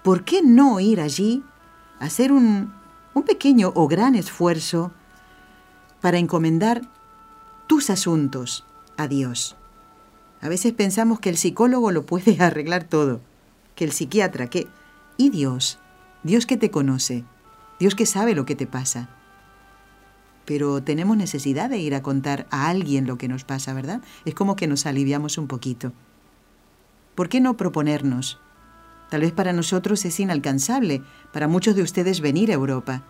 [0.03, 1.43] ¿Por qué no ir allí,
[1.99, 2.73] a hacer un,
[3.13, 4.91] un pequeño o gran esfuerzo
[6.01, 6.81] para encomendar
[7.67, 8.65] tus asuntos
[8.97, 9.55] a Dios.
[10.41, 13.21] A veces pensamos que el psicólogo lo puede arreglar todo,
[13.75, 14.67] que el psiquiatra, que...
[15.19, 15.79] ¿Y Dios?
[16.23, 17.25] Dios que te conoce,
[17.77, 19.09] Dios que sabe lo que te pasa.
[20.45, 24.01] Pero tenemos necesidad de ir a contar a alguien lo que nos pasa, ¿verdad?
[24.23, 25.91] Es como que nos aliviamos un poquito.
[27.15, 28.39] ¿Por qué no proponernos?
[29.09, 31.03] Tal vez para nosotros es inalcanzable,
[31.33, 33.03] para muchos de ustedes venir a Europa,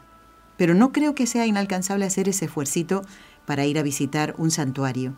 [0.58, 3.04] pero no creo que sea inalcanzable hacer ese esfuercito
[3.46, 5.16] para ir a visitar un santuario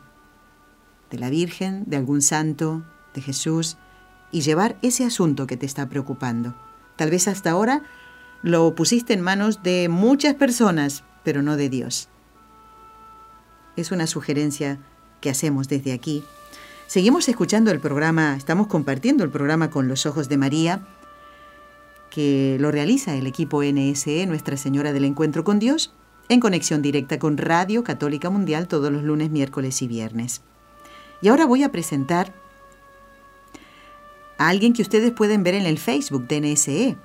[1.09, 3.77] de la Virgen, de algún santo, de Jesús,
[4.29, 6.53] y llevar ese asunto que te está preocupando.
[7.01, 7.81] Tal vez hasta ahora
[8.43, 12.09] lo pusiste en manos de muchas personas, pero no de Dios.
[13.75, 14.77] Es una sugerencia
[15.19, 16.23] que hacemos desde aquí.
[16.85, 20.85] Seguimos escuchando el programa, estamos compartiendo el programa con los ojos de María,
[22.11, 25.95] que lo realiza el equipo NSE, Nuestra Señora del Encuentro con Dios,
[26.29, 30.43] en conexión directa con Radio Católica Mundial todos los lunes, miércoles y viernes.
[31.23, 32.31] Y ahora voy a presentar
[34.41, 36.97] a alguien que ustedes pueden ver en el Facebook de NSE,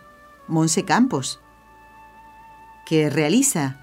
[0.48, 1.38] Monse Campos,
[2.86, 3.76] que realiza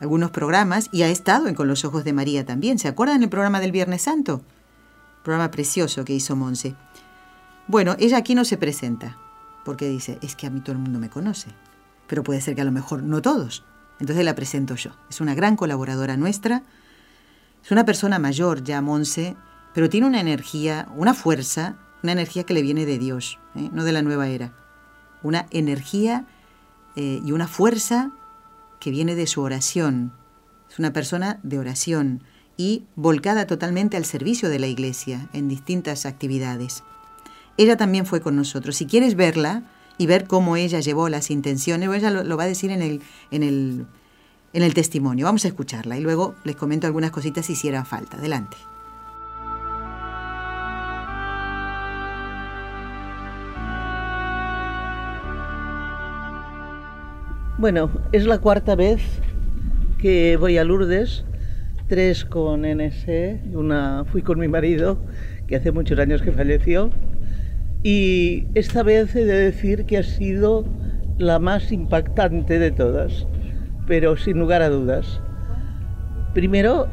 [0.00, 2.80] algunos programas y ha estado en Con los Ojos de María también.
[2.80, 4.42] ¿Se acuerdan el programa del Viernes Santo?
[5.22, 6.74] Programa precioso que hizo Monse.
[7.68, 9.18] Bueno, ella aquí no se presenta.
[9.64, 11.48] porque dice, es que a mí todo el mundo me conoce,
[12.08, 13.64] pero puede ser que a lo mejor no todos.
[14.00, 14.90] Entonces la presento yo.
[15.08, 16.64] Es una gran colaboradora nuestra,
[17.64, 19.36] es una persona mayor ya, Monse,
[19.72, 23.68] pero tiene una energía, una fuerza, una energía que le viene de Dios, ¿eh?
[23.72, 24.52] no de la nueva era.
[25.22, 26.26] Una energía
[26.96, 28.10] eh, y una fuerza
[28.80, 30.12] que viene de su oración.
[30.70, 32.22] Es una persona de oración
[32.56, 36.82] y volcada totalmente al servicio de la iglesia en distintas actividades.
[37.56, 38.76] Ella también fue con nosotros.
[38.76, 39.62] Si quieres verla
[39.98, 43.42] y ver cómo ella llevó las intenciones, ella lo, va a decir en el, en,
[43.42, 43.86] el,
[44.52, 45.26] en el testimonio.
[45.26, 48.16] Vamos a escucharla y luego les comento algunas cositas si hiciera falta.
[48.16, 48.56] Adelante.
[57.62, 59.00] Bueno, es la cuarta vez
[60.00, 61.24] que voy a Lourdes,
[61.86, 63.06] tres con NS,
[63.54, 64.98] una fui con mi marido,
[65.46, 66.90] que hace muchos años que falleció,
[67.84, 70.64] y esta vez he de decir que ha sido
[71.18, 73.28] la más impactante de todas,
[73.86, 75.20] pero sin lugar a dudas.
[76.34, 76.88] Primero,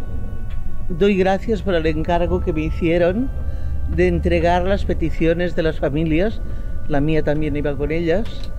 [0.87, 3.27] doy gracias por el encargo que me hicieron
[3.95, 6.43] de entregar las peticiones de las familias,
[6.87, 8.51] la mía también iba con ellas,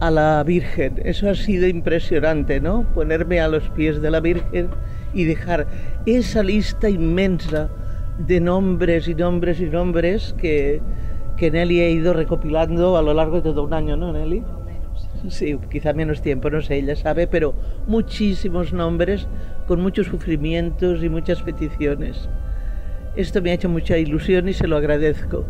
[0.00, 1.00] a la Virgen.
[1.04, 2.84] Eso ha sido impresionante, ¿no?
[2.94, 4.68] Ponerme a los pies de la Virgen
[5.12, 5.66] y dejar
[6.06, 7.68] esa lista inmensa
[8.18, 10.80] de nombres y nombres y nombres que,
[11.36, 14.42] que Nelly ha ido recopilando a lo largo de todo un año, ¿no, Nelly?
[15.28, 17.54] Sí, quizá menos tiempo, no sé, ella sabe, pero
[17.86, 19.26] muchísimos nombres
[19.66, 22.28] con muchos sufrimientos y muchas peticiones.
[23.16, 25.46] Esto me ha hecho mucha ilusión y se lo agradezco.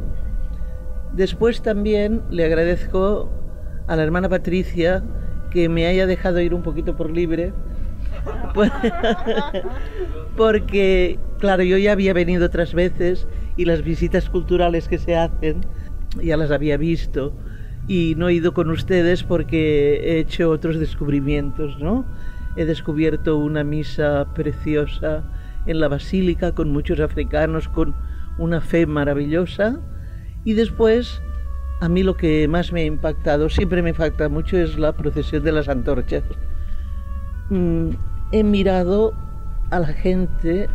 [1.13, 3.31] Después también le agradezco
[3.87, 5.03] a la hermana Patricia
[5.51, 7.53] que me haya dejado ir un poquito por libre.
[10.37, 15.65] Porque, claro, yo ya había venido otras veces y las visitas culturales que se hacen
[16.23, 17.33] ya las había visto
[17.87, 22.05] y no he ido con ustedes porque he hecho otros descubrimientos, ¿no?
[22.57, 25.25] He descubierto una misa preciosa
[25.67, 27.95] en la basílica con muchos africanos, con
[28.39, 29.81] una fe maravillosa
[30.45, 31.21] y después
[31.85, 35.45] a mí lo que más me ha impactado, siempre me impacta mucho, es la procesión
[35.45, 36.25] de las antorchas.
[37.51, 37.91] Mm,
[38.33, 39.13] he mirado
[39.71, 40.71] a la gente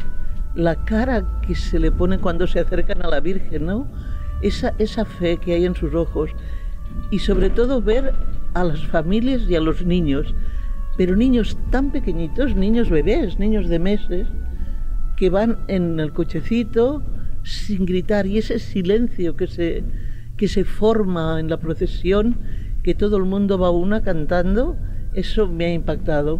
[0.53, 3.87] la cara que se le pone cuando se acercan a la Virgen, ¿no?
[4.43, 6.29] Esa, esa fe que hay en sus ojos
[7.09, 8.13] y sobre todo ver
[8.53, 10.35] a las familias y a los niños,
[10.95, 14.27] pero niños tan pequeñitos, niños bebés, niños de meses,
[15.17, 17.01] que van en el cochecito
[17.41, 19.83] sin gritar y ese silencio que se,
[20.39, 22.37] que se forma en la procesión,
[22.81, 24.77] que todo el mundo va una cantando,
[25.13, 26.39] eso me ha impactado.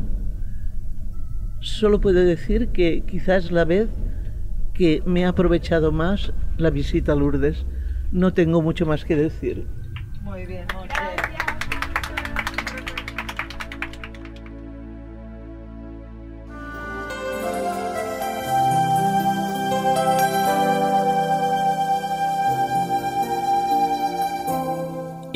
[1.60, 3.90] Solo puedo decir que quizás la vez
[4.74, 7.66] que me ha aprovechado más la visita a Lourdes.
[8.14, 9.68] No tengo mucho más que decir.
[10.22, 10.66] Muy bien,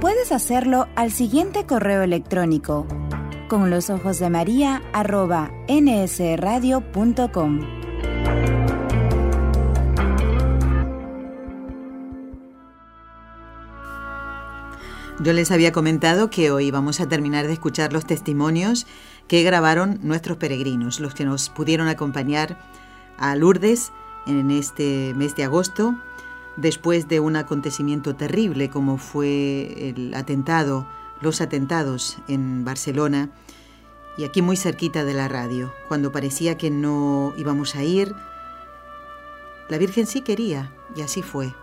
[0.00, 2.86] Puedes hacerlo al siguiente correo electrónico
[3.48, 7.60] con los ojos de María arroba nsradio.com.
[15.20, 18.86] Yo les había comentado que hoy vamos a terminar de escuchar los testimonios
[19.26, 22.56] que grabaron nuestros peregrinos, los que nos pudieron acompañar
[23.18, 23.90] a Lourdes
[24.28, 25.96] en este mes de agosto
[26.60, 30.86] después de un acontecimiento terrible como fue el atentado,
[31.20, 33.30] los atentados en Barcelona
[34.16, 38.14] y aquí muy cerquita de la radio, cuando parecía que no íbamos a ir,
[39.68, 41.54] la Virgen sí quería y así fue.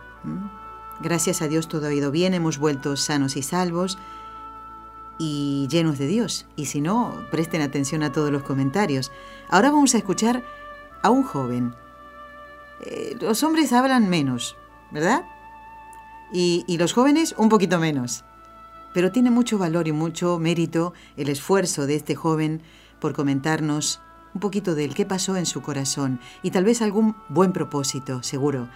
[1.01, 3.97] Gracias a Dios todo ha ido bien, hemos vuelto sanos y salvos
[5.17, 6.45] y llenos de Dios.
[6.55, 9.11] Y si no, presten atención a todos los comentarios.
[9.49, 10.43] Ahora vamos a escuchar
[11.01, 11.75] a un joven.
[12.81, 14.55] Eh, los hombres hablan menos,
[14.91, 15.23] ¿verdad?
[16.31, 18.25] Y, los jóvenes un poquito menos.
[18.93, 22.61] Pero tiene mucho valor y mucho mérito el esfuerzo de este joven
[22.99, 24.01] por comentarnos
[24.33, 28.67] un poquito de qué pasó en su corazón y tal vez algún buen propósito, seguro,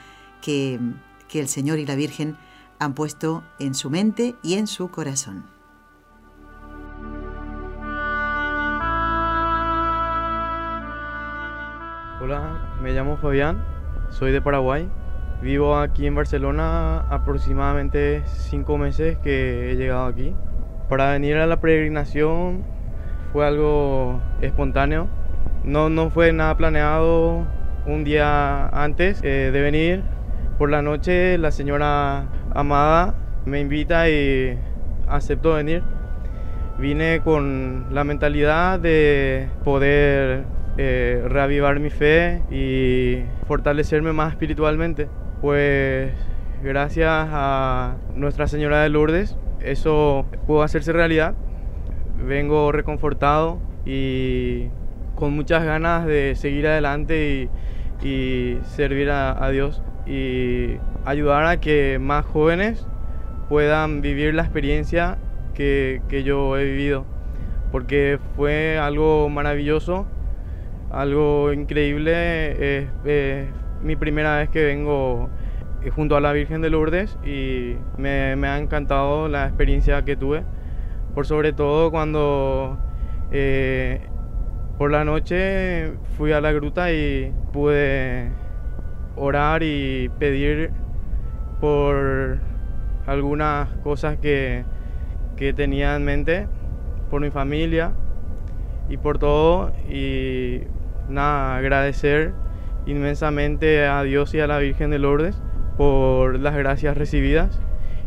[0.41, 0.79] que,
[1.27, 2.37] que el Señor y la Virgen
[2.79, 5.45] han puesto en su mente y en su corazón.
[12.21, 13.63] Hola, me llamo Fabián,
[14.11, 14.89] soy de Paraguay.
[15.41, 20.35] Vivo aquí en Barcelona aproximadamente cinco meses que he llegado aquí.
[20.89, 22.65] Para venir a la peregrinación
[23.31, 25.07] fue algo espontáneo.
[25.63, 27.45] No, no fue nada planeado
[27.85, 30.03] un día antes eh, de venir.
[30.57, 33.15] Por la noche la señora Amada
[33.45, 34.57] me invita y
[35.07, 35.83] acepto venir.
[36.79, 40.43] Vine con la mentalidad de poder
[40.77, 45.07] eh, reavivar mi fe y fortalecerme más espiritualmente.
[45.41, 46.11] Pues
[46.61, 51.33] gracias a Nuestra Señora de Lourdes, eso pudo hacerse realidad.
[52.21, 54.67] Vengo reconfortado y
[55.15, 57.49] con muchas ganas de seguir adelante
[58.03, 60.75] y, servir a, Dios y
[61.05, 62.85] ayudar a que más jóvenes
[63.47, 65.17] puedan vivir la experiencia
[65.53, 67.05] que, yo he vivido.
[67.71, 70.05] Porque fue algo maravilloso
[70.91, 72.89] algo increíble.
[73.81, 75.29] Mi primera vez que vengo
[75.83, 80.43] eh, junto a la Virgen de Lourdes y me, ha encantado la experiencia que tuve.
[81.13, 82.77] Por sobre todo cuando
[83.31, 84.01] eh,
[84.77, 88.29] por la noche fui a la gruta y pude
[89.15, 90.71] orar y pedir
[91.59, 92.39] por
[93.05, 94.63] algunas cosas que,
[95.35, 96.47] que tenía en mente,
[97.09, 97.91] por mi familia
[98.89, 99.71] y por todo.
[99.89, 100.61] Y
[101.09, 102.33] nada, agradecer
[102.85, 105.35] inmensamente a Dios y a la Virgen de Lourdes
[105.77, 107.59] por las gracias recibidas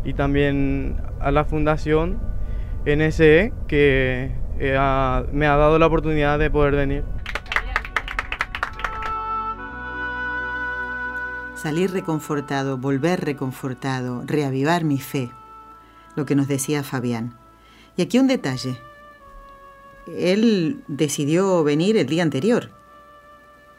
[0.04, 2.18] y también a la Fundación
[2.84, 7.04] NSE que eh, me ha dado la oportunidad de poder venir.
[11.54, 15.30] Salir reconfortado, volver reconfortado, reavivar mi fe,
[16.16, 17.38] lo que nos decía Fabián.
[17.96, 18.76] Y aquí un detalle.
[20.08, 22.70] Él decidió venir el día anterior,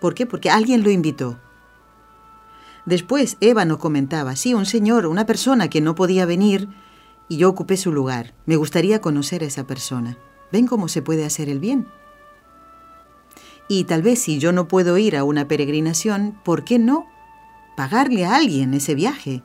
[0.04, 0.26] ¿Por qué?
[0.26, 1.40] Porque alguien lo invitó.
[2.86, 6.68] Después Eva nos comentaba, sí, un señor, una persona que no podía venir
[7.30, 8.34] y yo ocupé su lugar.
[8.46, 10.18] Me gustaría conocer a esa persona.
[10.52, 11.88] ¿Ven cómo se puede hacer el bien?
[13.70, 17.08] Y tal vez si yo no puedo ir a una peregrinación, ¿por qué no
[17.78, 19.42] pagarle a alguien ese viaje?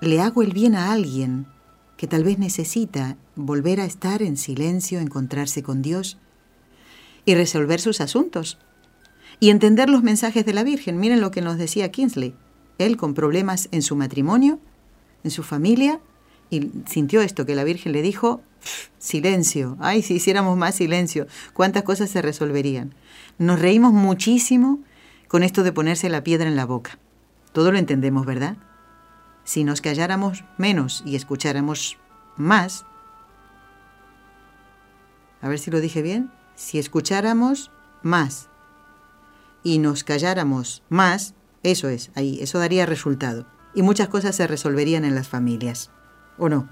[0.00, 1.48] Le hago el bien a alguien
[1.96, 6.18] que tal vez necesita volver a estar en silencio, encontrarse con Dios
[7.24, 8.58] y resolver sus asuntos
[9.42, 11.00] y entender los mensajes de la Virgen.
[11.00, 12.36] Miren lo que nos decía Kingsley.
[12.78, 14.60] Él con problemas en su matrimonio,
[15.24, 15.98] en su familia,
[16.48, 18.40] y sintió esto que la Virgen le dijo,
[19.00, 22.94] silencio, ay, si hiciéramos más silencio, cuántas cosas se resolverían.
[23.36, 24.78] Nos reímos muchísimo
[25.26, 27.00] con esto de ponerse la piedra en la boca.
[27.50, 28.56] Todo lo entendemos, ¿verdad?
[29.42, 31.98] Si nos calláramos menos y escucháramos
[32.36, 32.86] más,
[35.40, 37.72] a ver si lo dije bien, si escucháramos
[38.04, 38.51] más
[39.62, 43.46] y nos calláramos más, eso es, ahí, eso daría resultado.
[43.74, 45.90] Y muchas cosas se resolverían en las familias.
[46.38, 46.68] ¿O no?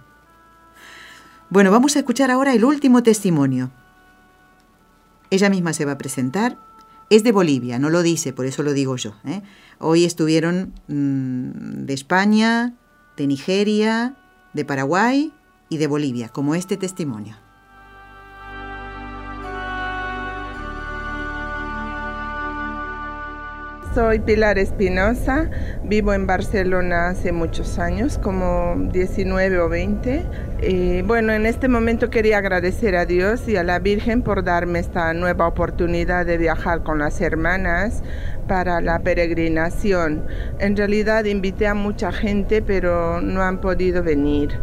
[1.49, 3.71] Bueno, vamos a escuchar ahora el último testimonio.
[5.31, 6.59] Ella misma se va a presentar.
[7.09, 9.15] Es de Bolivia, no lo dice, por eso lo digo yo.
[9.25, 9.43] ¿eh?
[9.79, 12.75] Hoy estuvieron mm, de España,
[13.17, 14.17] de Nigeria,
[14.53, 15.33] de Paraguay
[15.69, 17.37] y de Bolivia, como este testimonio.
[23.93, 25.51] Soy Pilar Espinosa,
[25.83, 30.27] vivo en Barcelona hace muchos años, como 19 o 20.
[30.63, 34.79] Y bueno, en este momento quería agradecer a Dios y a la Virgen por darme
[34.79, 38.05] esta nueva oportunidad de viajar con las hermanas
[38.47, 40.25] para la peregrinación.
[40.61, 44.57] En realidad invité a mucha gente, pero no han podido venir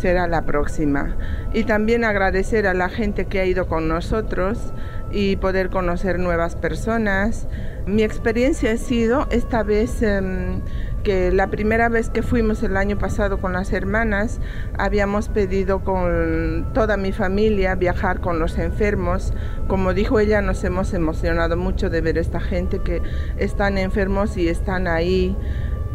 [0.00, 1.16] será la próxima.
[1.52, 4.72] Y también agradecer a la gente que ha ido con nosotros
[5.10, 7.46] y poder conocer nuevas personas.
[7.86, 10.60] Mi experiencia ha sido esta vez em,
[11.02, 14.40] que la primera vez que fuimos el año pasado con las hermanas,
[14.78, 19.32] habíamos pedido con toda mi familia viajar con los enfermos.
[19.66, 23.02] Como dijo ella, nos hemos emocionado mucho de ver esta gente que
[23.38, 25.36] están enfermos y están ahí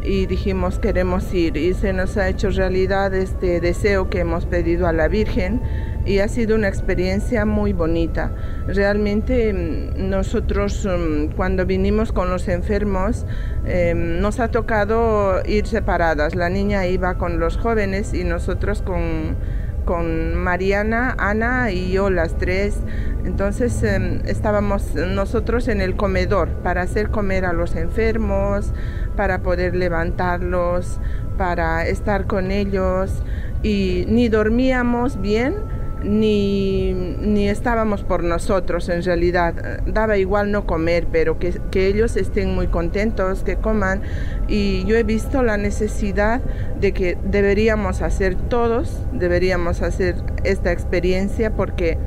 [0.03, 4.87] y dijimos queremos ir y se nos ha hecho realidad este deseo que hemos pedido
[4.87, 5.61] a la Virgen
[6.05, 8.31] y ha sido una experiencia muy bonita.
[8.67, 13.25] Realmente mm, nosotros mm, cuando vinimos con los enfermos
[13.65, 16.35] em, nos ha tocado ir separadas.
[16.35, 19.35] La niña iba con los jóvenes y nosotros con,
[19.83, 22.79] con Mariana, Ana y yo las tres.
[23.25, 28.73] Entonces em, estábamos nosotros en el comedor para hacer comer a los enfermos,
[29.15, 30.99] para poder levantarlos,
[31.35, 33.23] para estar con ellos
[33.63, 35.55] y ni dormíamos bien
[36.03, 39.81] ni, ni, estábamos por nosotros en realidad.
[39.85, 44.01] Daba igual no comer, pero que, que, ellos estén muy contentos, que coman.
[44.47, 46.41] Y yo he visto la necesidad
[46.79, 51.97] de que deberíamos hacer todos, deberíamos hacer esta experiencia porque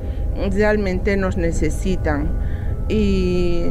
[0.53, 2.28] realmente nos necesitan.
[2.89, 3.62] Y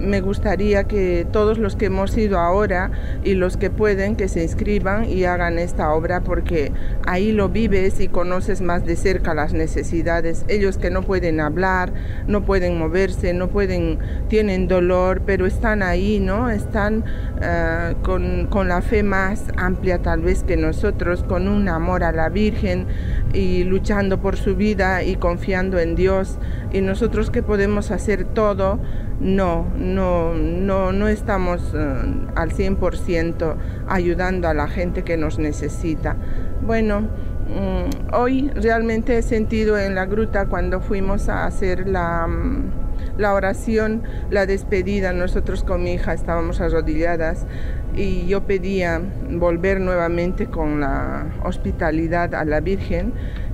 [0.00, 2.90] me gustaría que todos los que hemos ido ahora
[3.24, 6.72] y los que pueden que se inscriban y hagan esta obra porque
[7.06, 10.44] ahí lo vives y conoces más de cerca las necesidades.
[10.48, 11.92] Ellos que no pueden hablar,
[12.26, 13.98] no pueden moverse, no pueden,
[14.28, 16.50] tienen dolor, pero están ahí, ¿no?
[16.50, 17.04] Están
[17.36, 22.12] uh, con, con la fe más amplia tal vez que nosotros, con un amor a
[22.12, 22.86] la Virgen
[23.32, 26.38] y luchando por su vida y confiando en Dios.
[26.72, 28.78] Y nosotros que podemos hacer todo,
[29.20, 33.56] no, no, no, no estamos uh, al 100%
[33.86, 36.16] ayudando a la gente que nos necesita.
[36.62, 42.70] Bueno, um, hoy realmente he sentido en la gruta cuando fuimos a hacer la, um,
[43.18, 47.46] la oración, la despedida, nosotros con mi hija estábamos arrodilladas
[47.94, 53.12] y yo pedía volver nuevamente con la hospitalidad a la Virgen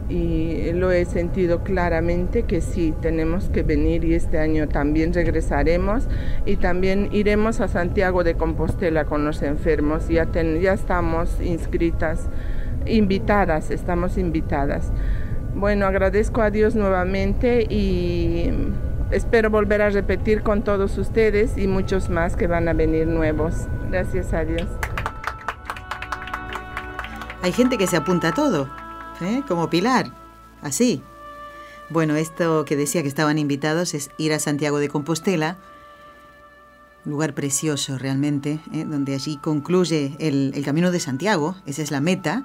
[0.08, 6.06] y lo he sentido claramente que sí, tenemos que venir y este año también regresaremos
[6.44, 12.28] y también iremos a Santiago de Compostela con los enfermos, ya, ya estamos inscritas,
[12.86, 14.92] invitadas, estamos invitadas.
[15.54, 18.52] Bueno, agradezco a Dios nuevamente y
[19.10, 23.66] espero volver a repetir con todos ustedes y muchos más que van a venir nuevos.
[23.90, 24.66] Gracias a Dios.
[27.42, 28.85] Hay gente que se apunta a todo.
[29.20, 29.42] ¿Eh?
[29.46, 30.12] como Pilar,
[30.62, 31.02] así.
[31.90, 35.56] Bueno, esto que decía que estaban invitados es ir a Santiago de Compostela,
[37.04, 38.84] lugar precioso realmente, ¿eh?
[38.84, 42.44] donde allí concluye el Camino de Santiago, esa es la meta,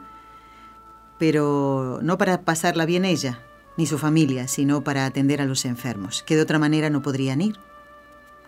[1.18, 3.42] pero no para pasarla bien ella,
[3.78, 7.42] ni su familia, sino para atender a los enfermos, que de otra manera no podrían
[7.42, 7.60] ir.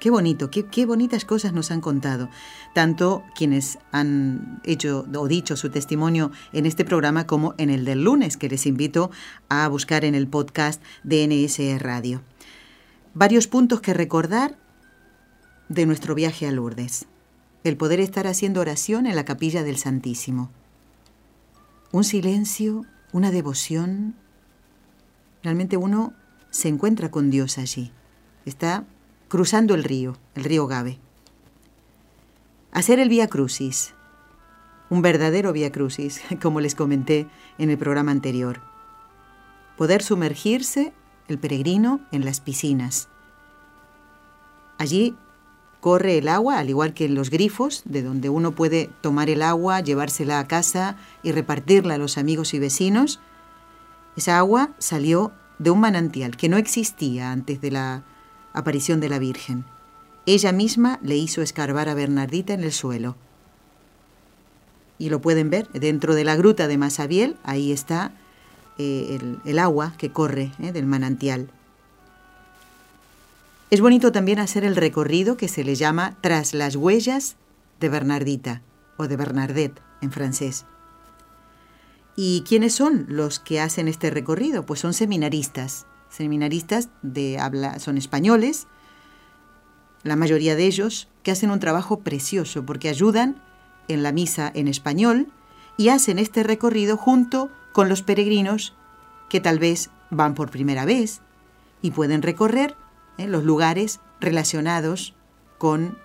[0.04, 2.28] Qué bonito, qué, bonitas cosas nos han contado,
[2.74, 8.04] tanto quienes han hecho o dicho su testimonio en este programa como en el del
[8.04, 9.12] lunes, que les invito
[9.48, 12.22] a buscar en el podcast de NSE Radio.
[13.14, 14.58] Varios puntos que recordar
[15.70, 17.06] de nuestro viaje a Lourdes.
[17.64, 20.52] El poder estar haciendo oración en la capilla del Santísimo.
[21.94, 22.84] Un silencio,
[23.14, 24.16] una devoción.
[25.44, 26.12] Realmente uno
[26.50, 27.94] se encuentra con Dios allí.
[28.46, 28.84] Está
[29.34, 31.00] cruzando el río, el río Gave.
[32.72, 33.96] Hacer el Vía Crucis,
[34.92, 37.28] un verdadero Vía Crucis, como les comenté
[37.58, 38.62] en el programa anterior.
[39.76, 40.94] Poder sumergirse
[41.28, 43.10] el peregrino en las piscinas.
[44.78, 45.16] Allí
[45.80, 49.42] corre el agua, al igual que en los grifos, de donde uno puede tomar el
[49.42, 53.20] agua, llevársela a casa y repartirla a los amigos y vecinos.
[54.16, 58.04] Esa agua salió de un manantial que no existía antes de la
[58.54, 59.66] aparición de la Virgen.
[60.26, 63.16] Ella misma le hizo escarbar a Bernardita en el suelo.
[64.98, 68.14] Y lo pueden ver dentro de la gruta de Masabiel, ahí está
[68.78, 71.50] eh, el, agua que corre eh, del manantial.
[73.70, 77.36] Es bonito también hacer el recorrido que se le llama Tras las huellas
[77.80, 78.62] de Bernardita
[78.98, 80.66] o de Bernadette en francés.
[82.16, 84.66] ¿Y quiénes son los que hacen este recorrido?
[84.66, 88.68] Pues son seminaristas seminaristas de habla, son españoles,
[90.04, 93.42] la mayoría de ellos, que hacen un trabajo precioso porque ayudan
[93.88, 95.28] en la misa en español
[95.78, 98.76] y hacen este recorrido junto con los peregrinos
[99.30, 101.22] que tal vez van por primera vez
[101.82, 102.76] y pueden recorrer
[103.18, 105.16] eh, los lugares relacionados
[105.58, 105.98] con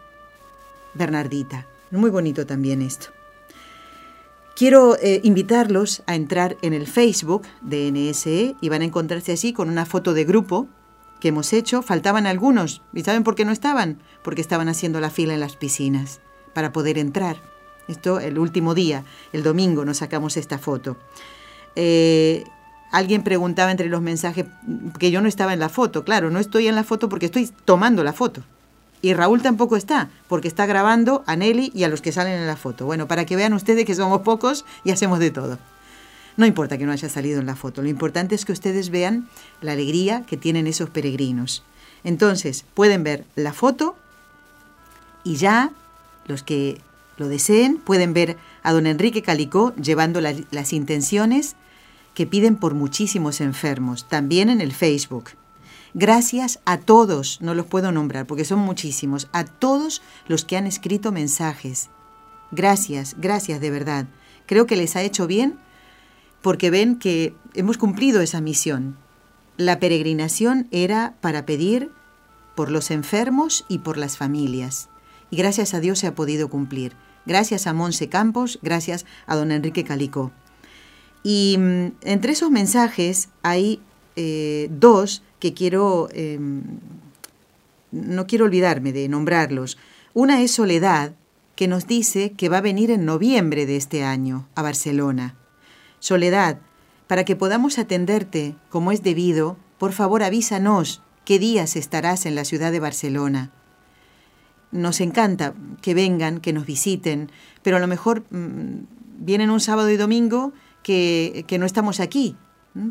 [0.94, 1.66] Bernardita.
[1.90, 3.18] Muy bonito también esto.
[4.59, 9.52] Quiero eh, invitarlos a entrar en el Facebook de NSE y van a encontrarse así
[9.52, 10.66] con una foto de grupo
[11.20, 11.80] que hemos hecho.
[11.80, 12.82] Faltaban algunos.
[12.92, 14.02] ¿Y saben por qué no estaban?
[14.24, 16.20] Porque estaban haciendo la fila en las piscinas
[16.54, 17.36] para poder entrar.
[17.86, 20.96] Esto el último día, el domingo, nos sacamos esta foto.
[21.76, 22.42] Eh,
[22.90, 24.46] alguien preguntaba entre los mensajes
[24.98, 26.02] que yo no estaba en la foto.
[26.02, 28.42] Claro, no estoy en la foto porque estoy tomando la foto.
[29.01, 32.46] Y Raúl tampoco está, porque está grabando a Nelly y a los que salen en
[32.46, 32.84] la foto.
[32.84, 35.59] Bueno, para que vean ustedes que somos pocos y hacemos de todo.
[36.36, 39.28] No importa que no haya salido en la foto, lo importante es que ustedes vean
[39.61, 41.64] la alegría que tienen esos peregrinos.
[42.05, 43.96] Entonces, pueden ver la foto
[45.24, 45.72] y ya
[46.26, 46.80] los que
[47.16, 51.57] lo deseen pueden ver a don Enrique Calicó llevando las intenciones
[52.14, 55.30] que piden por muchísimos enfermos, también en el Facebook.
[56.01, 60.68] Gracias a todos, no los puedo nombrar porque son muchísimos, a todos los que han
[60.68, 61.90] escrito mensajes.
[62.53, 64.07] Gracias, gracias de verdad.
[64.46, 65.59] Creo que les ha hecho bien
[66.40, 68.96] porque ven que hemos cumplido esa misión.
[69.57, 71.90] La peregrinación era para pedir
[72.55, 74.90] por los enfermos y por las familias.
[75.32, 76.94] Y gracias a Dios se ha podido cumplir.
[77.26, 80.30] Gracias a Monse Campos, gracias a don Enrique Calico.
[81.24, 83.80] Y mm, entre esos mensajes hay
[84.14, 86.62] eh, dos que quiero, em,
[87.91, 89.78] no quiero olvidarme de nombrarlos.
[90.14, 91.12] Una es Soledad,
[91.59, 95.34] que nos dice que va a venir en noviembre de este año a Barcelona.
[95.99, 96.61] Soledad,
[97.09, 102.45] para que podamos atenderte como es debido, por favor avísanos qué días estarás en la
[102.45, 103.51] ciudad de Barcelona.
[104.70, 107.30] Nos encanta que vengan, que nos visiten,
[107.62, 108.84] pero a lo mejor mm,
[109.18, 112.36] vienen un sábado y domingo que, que no estamos aquí,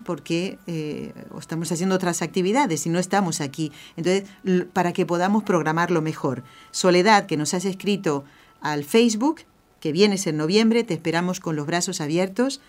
[0.05, 3.71] porque eh, estamos haciendo otras actividades y no estamos aquí.
[3.95, 4.29] Entonces,
[4.73, 6.43] para que podamos programarlo mejor.
[6.71, 8.23] Soledad, que nos has escrito
[8.61, 9.41] al Facebook,
[9.79, 12.61] que vienes en noviembre, te esperamos con los brazos abiertos,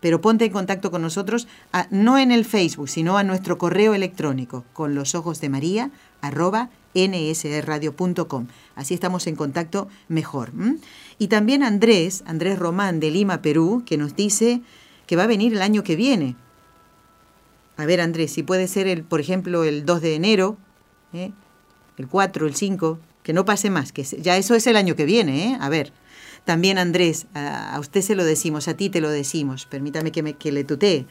[0.00, 1.48] pero ponte en contacto con nosotros,
[1.90, 6.70] no en el Facebook, sino a nuestro correo electrónico, con los ojos de María, arroba
[6.94, 8.46] nsradio.com.
[8.74, 10.52] Así estamos en contacto mejor.
[11.18, 14.60] Y también Andrés, Andrés Román de Lima, Perú, que nos dice
[15.06, 16.36] que va a venir el año que viene
[17.76, 20.56] a ver, Andrés, si puede ser, el, por ejemplo, el 2 de enero,
[21.12, 21.32] ¿eh?
[21.98, 25.04] el 4, el 5, que no pase más, que ya eso es el año que
[25.04, 25.58] viene, ¿eh?
[25.60, 25.92] A ver.
[26.44, 30.34] También, Andrés, a, usted se lo decimos, a ti te lo decimos, permítame que, me,
[30.34, 31.06] que le tutee.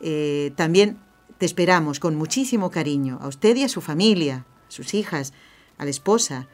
[0.00, 0.98] Eh, también
[1.38, 5.32] te esperamos con muchísimo cariño, a usted y a su familia, a sus hijas,
[5.78, 6.48] a la esposa.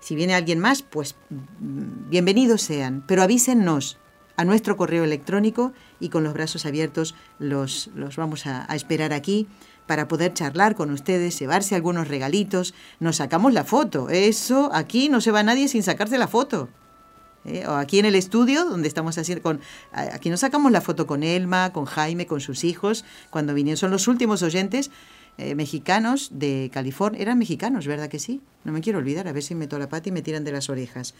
[0.00, 3.98] Si viene alguien más, pues mm, bienvenidos sean, pero avísennos
[4.36, 9.46] a nuestro correo electrónico y con los brazos abiertos los, los vamos a, esperar aquí
[9.86, 12.74] para poder charlar con ustedes, llevarse algunos regalitos.
[13.00, 14.08] Nos sacamos la foto.
[14.10, 16.68] Eso aquí no se va nadie sin sacarse la foto.
[17.44, 17.66] ¿eh?
[17.66, 19.60] O aquí en el estudio, donde estamos haciendo con.
[19.92, 23.76] Aquí nos sacamos la foto con Elma, con Jaime, con sus hijos, cuando vinieron.
[23.76, 24.90] Son los últimos oyentes
[25.38, 27.20] eh, mexicanos de California.
[27.20, 28.40] Eran mexicanos, ¿verdad que sí?
[28.64, 30.68] No me quiero olvidar, a ver si meto la pata y me tiran de las
[30.68, 31.14] orejas.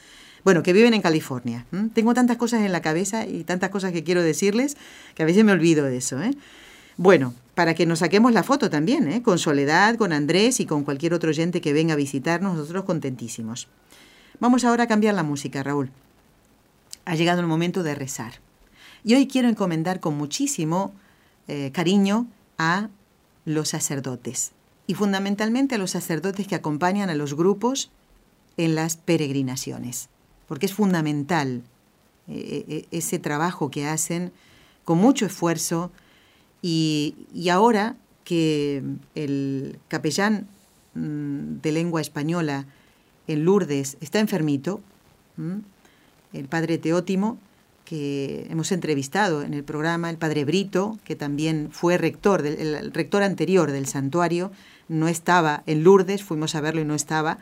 [0.44, 1.66] Bueno, que viven en California.
[1.94, 4.76] Tengo tantas cosas en la cabeza y tantas cosas que quiero decirles
[5.14, 6.20] que a veces me olvido de eso.
[6.20, 6.32] ¿eh?
[6.96, 9.22] Bueno, para que nos saquemos la foto también, ¿eh?
[9.22, 13.68] con Soledad, con Andrés y con cualquier otro oyente que venga a visitarnos, nosotros contentísimos.
[14.40, 15.90] Vamos ahora a cambiar la música, Raúl.
[17.04, 18.34] Ha llegado el momento de rezar.
[19.04, 20.92] Y hoy quiero encomendar con muchísimo
[21.48, 22.26] eh, cariño
[22.58, 22.88] a
[23.44, 24.52] los sacerdotes.
[24.86, 27.90] Y fundamentalmente a los sacerdotes que acompañan a los grupos
[28.56, 30.08] en las peregrinaciones.
[30.46, 31.62] Porque es fundamental
[32.28, 34.32] eh, eh, ese trabajo que hacen
[34.84, 35.90] con mucho esfuerzo.
[36.60, 37.14] Y,
[37.50, 38.82] ahora que
[39.14, 40.46] el capellán
[40.94, 42.66] mm, de lengua española
[43.26, 44.80] en Lourdes está enfermito,
[46.32, 47.38] el padre Teótimo,
[47.94, 53.70] hemos entrevistado en el programa, el padre Brito, que también fue rector, el rector anterior
[53.70, 54.50] del santuario,
[54.88, 57.38] no estaba en Lourdes, fuimos a verlo y no estaba,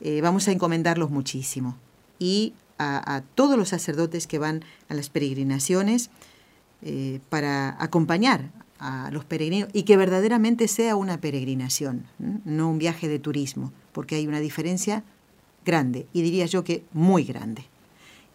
[0.00, 1.76] eh, vamos a encomendarlos muchísimo.
[2.18, 6.10] Y a, todos los sacerdotes que van a las peregrinaciones
[6.82, 12.06] eh, para acompañar a los peregrinos y que verdaderamente sea una peregrinación,
[12.44, 15.02] no un viaje de turismo, porque hay una diferencia
[15.66, 17.64] grande y diría yo que muy grande.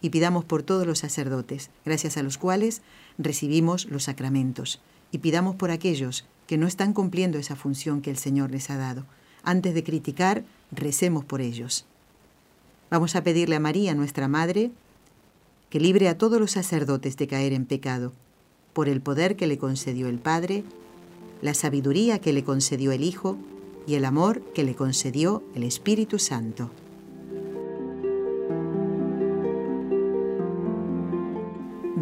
[0.04, 2.82] Y pidamos por todos los sacerdotes, gracias a los cuales
[3.16, 8.18] recibimos los sacramentos, y pidamos por aquellos que no están cumpliendo esa función que el
[8.18, 9.06] Señor les ha dado.
[9.44, 11.86] Antes de criticar, recemos por ellos.
[12.90, 14.72] Vamos a pedirle a María, nuestra Madre,
[15.70, 18.12] que libre a todos los sacerdotes de caer en pecado,
[18.74, 20.64] por el poder que le concedió el Padre,
[21.40, 23.38] la sabiduría que le concedió el Hijo
[23.86, 26.70] y el amor que le concedió el Espíritu Santo.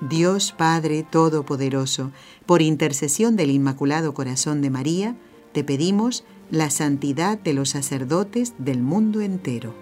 [0.00, 2.10] Dios Padre Todopoderoso,
[2.46, 5.14] por intercesión del Inmaculado Corazón de María,
[5.52, 9.74] te pedimos la santidad de los sacerdotes del mundo entero.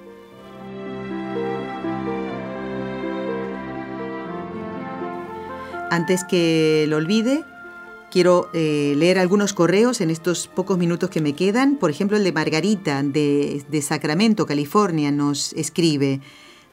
[5.91, 7.45] Antes que lo olvide,
[8.11, 11.77] quiero eh, leer algunos correos en estos pocos minutos que me quedan.
[11.77, 16.21] Por ejemplo, el de Margarita de, de Sacramento, California, nos escribe.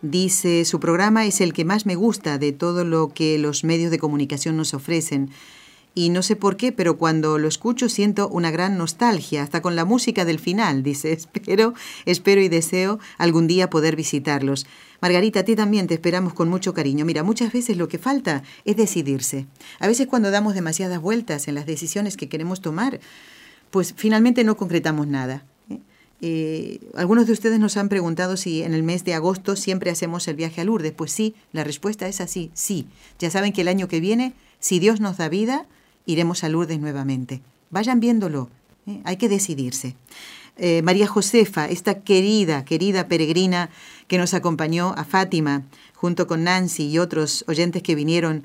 [0.07, 3.89] Dice, su programa es el que más me gusta de todo lo que los medios
[3.89, 5.31] de comunicación nos ofrecen
[5.95, 9.75] y no sé por qué, pero cuando lo escucho siento una gran nostalgia, hasta con
[9.75, 11.73] la música del final, dice, espero,
[12.05, 14.67] espero y deseo algún día poder visitarlos.
[15.01, 17.03] Margarita, a ti también te esperamos con mucho cariño.
[17.03, 19.47] Mira, muchas veces lo que falta es decidirse.
[19.79, 22.99] A veces cuando damos demasiadas vueltas en las decisiones que queremos tomar,
[23.71, 25.45] pues finalmente no concretamos nada.
[26.21, 26.79] ¿Eh?
[26.95, 30.35] Algunos de ustedes nos han preguntado si en el mes de agosto siempre hacemos el
[30.35, 30.93] viaje a Lourdes.
[30.93, 32.87] Pues sí, la respuesta es así, sí.
[33.19, 35.65] Ya saben que el año que viene, si Dios nos da vida,
[36.05, 37.41] iremos a Lourdes nuevamente.
[37.69, 38.49] Vayan viéndolo,
[38.87, 39.01] ¿eh?
[39.03, 39.95] hay que decidirse.
[40.57, 43.69] Eh, María Josefa, esta querida, querida peregrina
[44.07, 45.63] que nos acompañó a Fátima,
[45.93, 48.43] junto con Nancy y otros oyentes que vinieron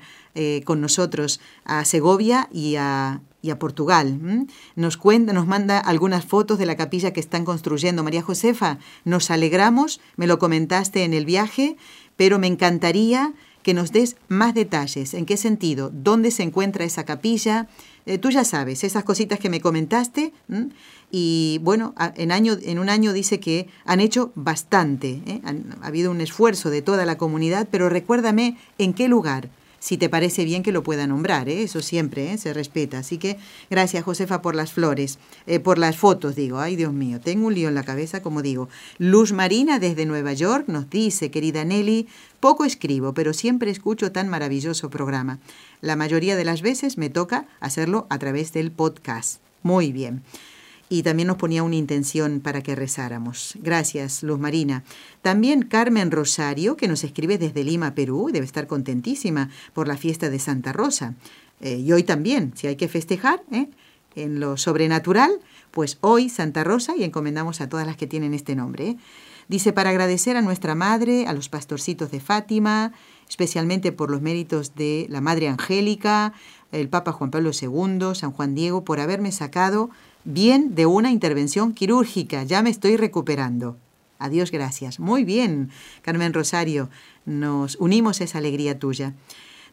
[0.63, 4.47] con nosotros a Segovia y a, y a Portugal.
[4.75, 8.03] Nos cuenta, nos manda algunas fotos de la capilla que están construyendo.
[8.03, 11.77] María Josefa, nos alegramos, me lo comentaste en el viaje,
[12.15, 13.33] pero me encantaría
[13.63, 15.13] que nos des más detalles.
[15.13, 15.91] ¿En qué sentido?
[15.93, 17.67] ¿Dónde se encuentra esa capilla?
[18.05, 20.33] Eh, tú ya sabes, esas cositas que me comentaste.
[21.11, 25.21] Y bueno, en, un año dice que han hecho bastante.
[25.25, 25.41] ¿eh?
[25.81, 29.49] ha habido un esfuerzo de toda la comunidad, pero recuérdame en qué lugar
[29.81, 31.63] si te parece bien que lo pueda nombrar, ¿eh?
[31.63, 32.37] eso siempre ¿eh?
[32.37, 32.99] se respeta.
[32.99, 33.37] Así que
[33.71, 35.17] gracias Josefa por las flores,
[35.47, 38.43] eh, por las fotos, digo, ay Dios mío, tengo un lío en la cabeza, como
[38.43, 38.69] digo.
[38.99, 42.07] Luz Marina desde Nueva York nos dice, querida Nelly,
[42.39, 45.39] poco escribo, pero siempre escucho tan maravilloso programa.
[45.81, 49.41] La mayoría de las veces me toca hacerlo a través del podcast.
[49.63, 50.21] Muy bien
[50.91, 53.53] y también nos ponía una intención para que rezáramos.
[53.61, 54.83] Gracias, Luz Marina.
[55.21, 60.29] También Carmen Rosario, que nos escribe desde Lima, Perú, debe estar contentísima por la fiesta
[60.29, 61.15] de Santa Rosa.
[61.61, 63.69] Eh, y hoy también, si hay que festejar ¿eh?
[64.17, 65.31] en lo sobrenatural,
[65.71, 68.89] pues hoy Santa Rosa y encomendamos a todas las que tienen este nombre.
[68.89, 68.97] ¿eh?
[69.47, 72.91] Dice, para agradecer a nuestra Madre, a los pastorcitos de Fátima,
[73.29, 76.33] especialmente por los méritos de la Madre Angélica,
[76.73, 79.89] el Papa Juan Pablo II, San Juan Diego, por haberme sacado
[80.23, 82.43] bien de una intervención quirúrgica.
[82.43, 83.77] Ya me estoy recuperando.
[84.19, 84.99] Adiós, gracias.
[84.99, 85.69] Muy bien,
[86.03, 86.89] Carmen Rosario.
[87.25, 89.13] Nos unimos a esa alegría tuya.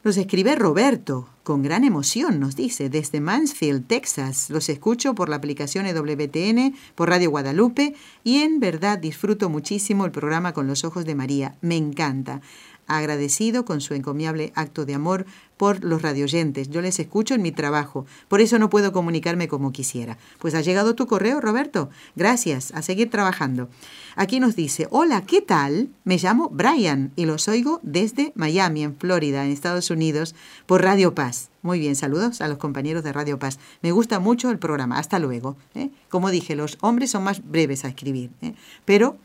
[0.05, 4.49] Nos escribe Roberto, con gran emoción, nos dice, desde Mansfield, Texas.
[4.49, 10.12] Los escucho por la aplicación EWTN, por Radio Guadalupe, y en verdad disfruto muchísimo el
[10.12, 11.57] programa Con los Ojos de María.
[11.62, 12.40] Me encanta
[12.89, 15.26] agradecido con su encomiable acto de amor
[15.57, 16.70] por los radioyentes.
[16.70, 20.16] Yo les escucho en mi trabajo, por eso no puedo comunicarme como quisiera.
[20.39, 21.91] Pues ha llegado tu correo, Roberto.
[22.16, 23.68] Gracias, a seguir trabajando.
[24.16, 25.91] Aquí nos dice, hola, ¿qué tal?
[26.05, 30.34] Me llamo Brian y los oigo desde Miami, en Florida, en Estados Unidos,
[30.66, 31.51] por Radio Paz.
[31.62, 33.59] Muy bien, saludos a los compañeros de Radio Paz.
[33.82, 34.99] Me gusta mucho el programa.
[34.99, 35.57] Hasta luego.
[35.74, 35.91] ¿eh?
[36.09, 38.55] Como dije, los hombres son más breves a escribir, ¿eh?
[38.84, 39.16] pero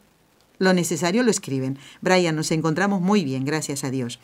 [0.60, 1.78] lo necesario lo escriben.
[2.02, 4.20] Brian, nos encontramos muy bien, gracias a Dios.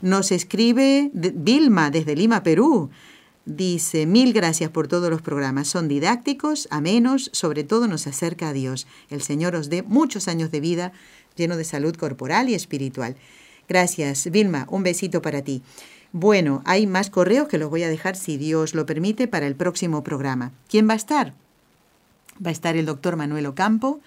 [0.00, 2.90] Nos escribe Vilma desde Lima, Perú.
[3.46, 5.68] Dice, mil gracias por todos los programas.
[5.68, 8.86] Son didácticos, amenos, sobre todo nos acerca a Dios.
[9.10, 10.92] El Señor os dé muchos años de vida
[11.36, 13.16] lleno de salud corporal y espiritual.
[13.68, 14.66] Gracias, Vilma.
[14.70, 15.62] Un besito para ti.
[16.12, 19.56] Bueno, hay más correos que los voy a dejar, si Dios lo permite, para el
[19.56, 20.52] próximo programa.
[20.68, 21.34] ¿Quién va a estar?
[22.44, 24.00] Va a estar el doctor Manuel Ocampo,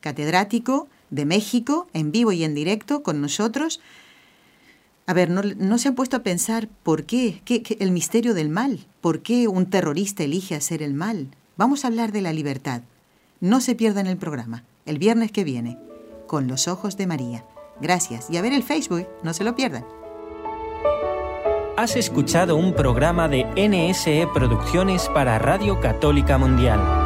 [0.00, 3.80] catedrático, de México, en vivo y en directo con nosotros.
[5.06, 7.40] A ver, ¿no, se han puesto a pensar por qué?
[7.44, 7.62] qué?
[7.78, 8.86] El misterio del mal.
[9.00, 11.28] ¿Por qué un terrorista elige hacer el mal?
[11.56, 12.82] Vamos a hablar de la libertad.
[13.40, 15.78] No se pierdan el programa, el viernes que viene,
[16.26, 17.44] con los ojos de María.
[17.80, 18.28] Gracias.
[18.30, 19.84] Y a ver el Facebook, no se lo pierdan.
[21.76, 27.05] Has escuchado un programa de NSE Producciones para Radio Católica Mundial.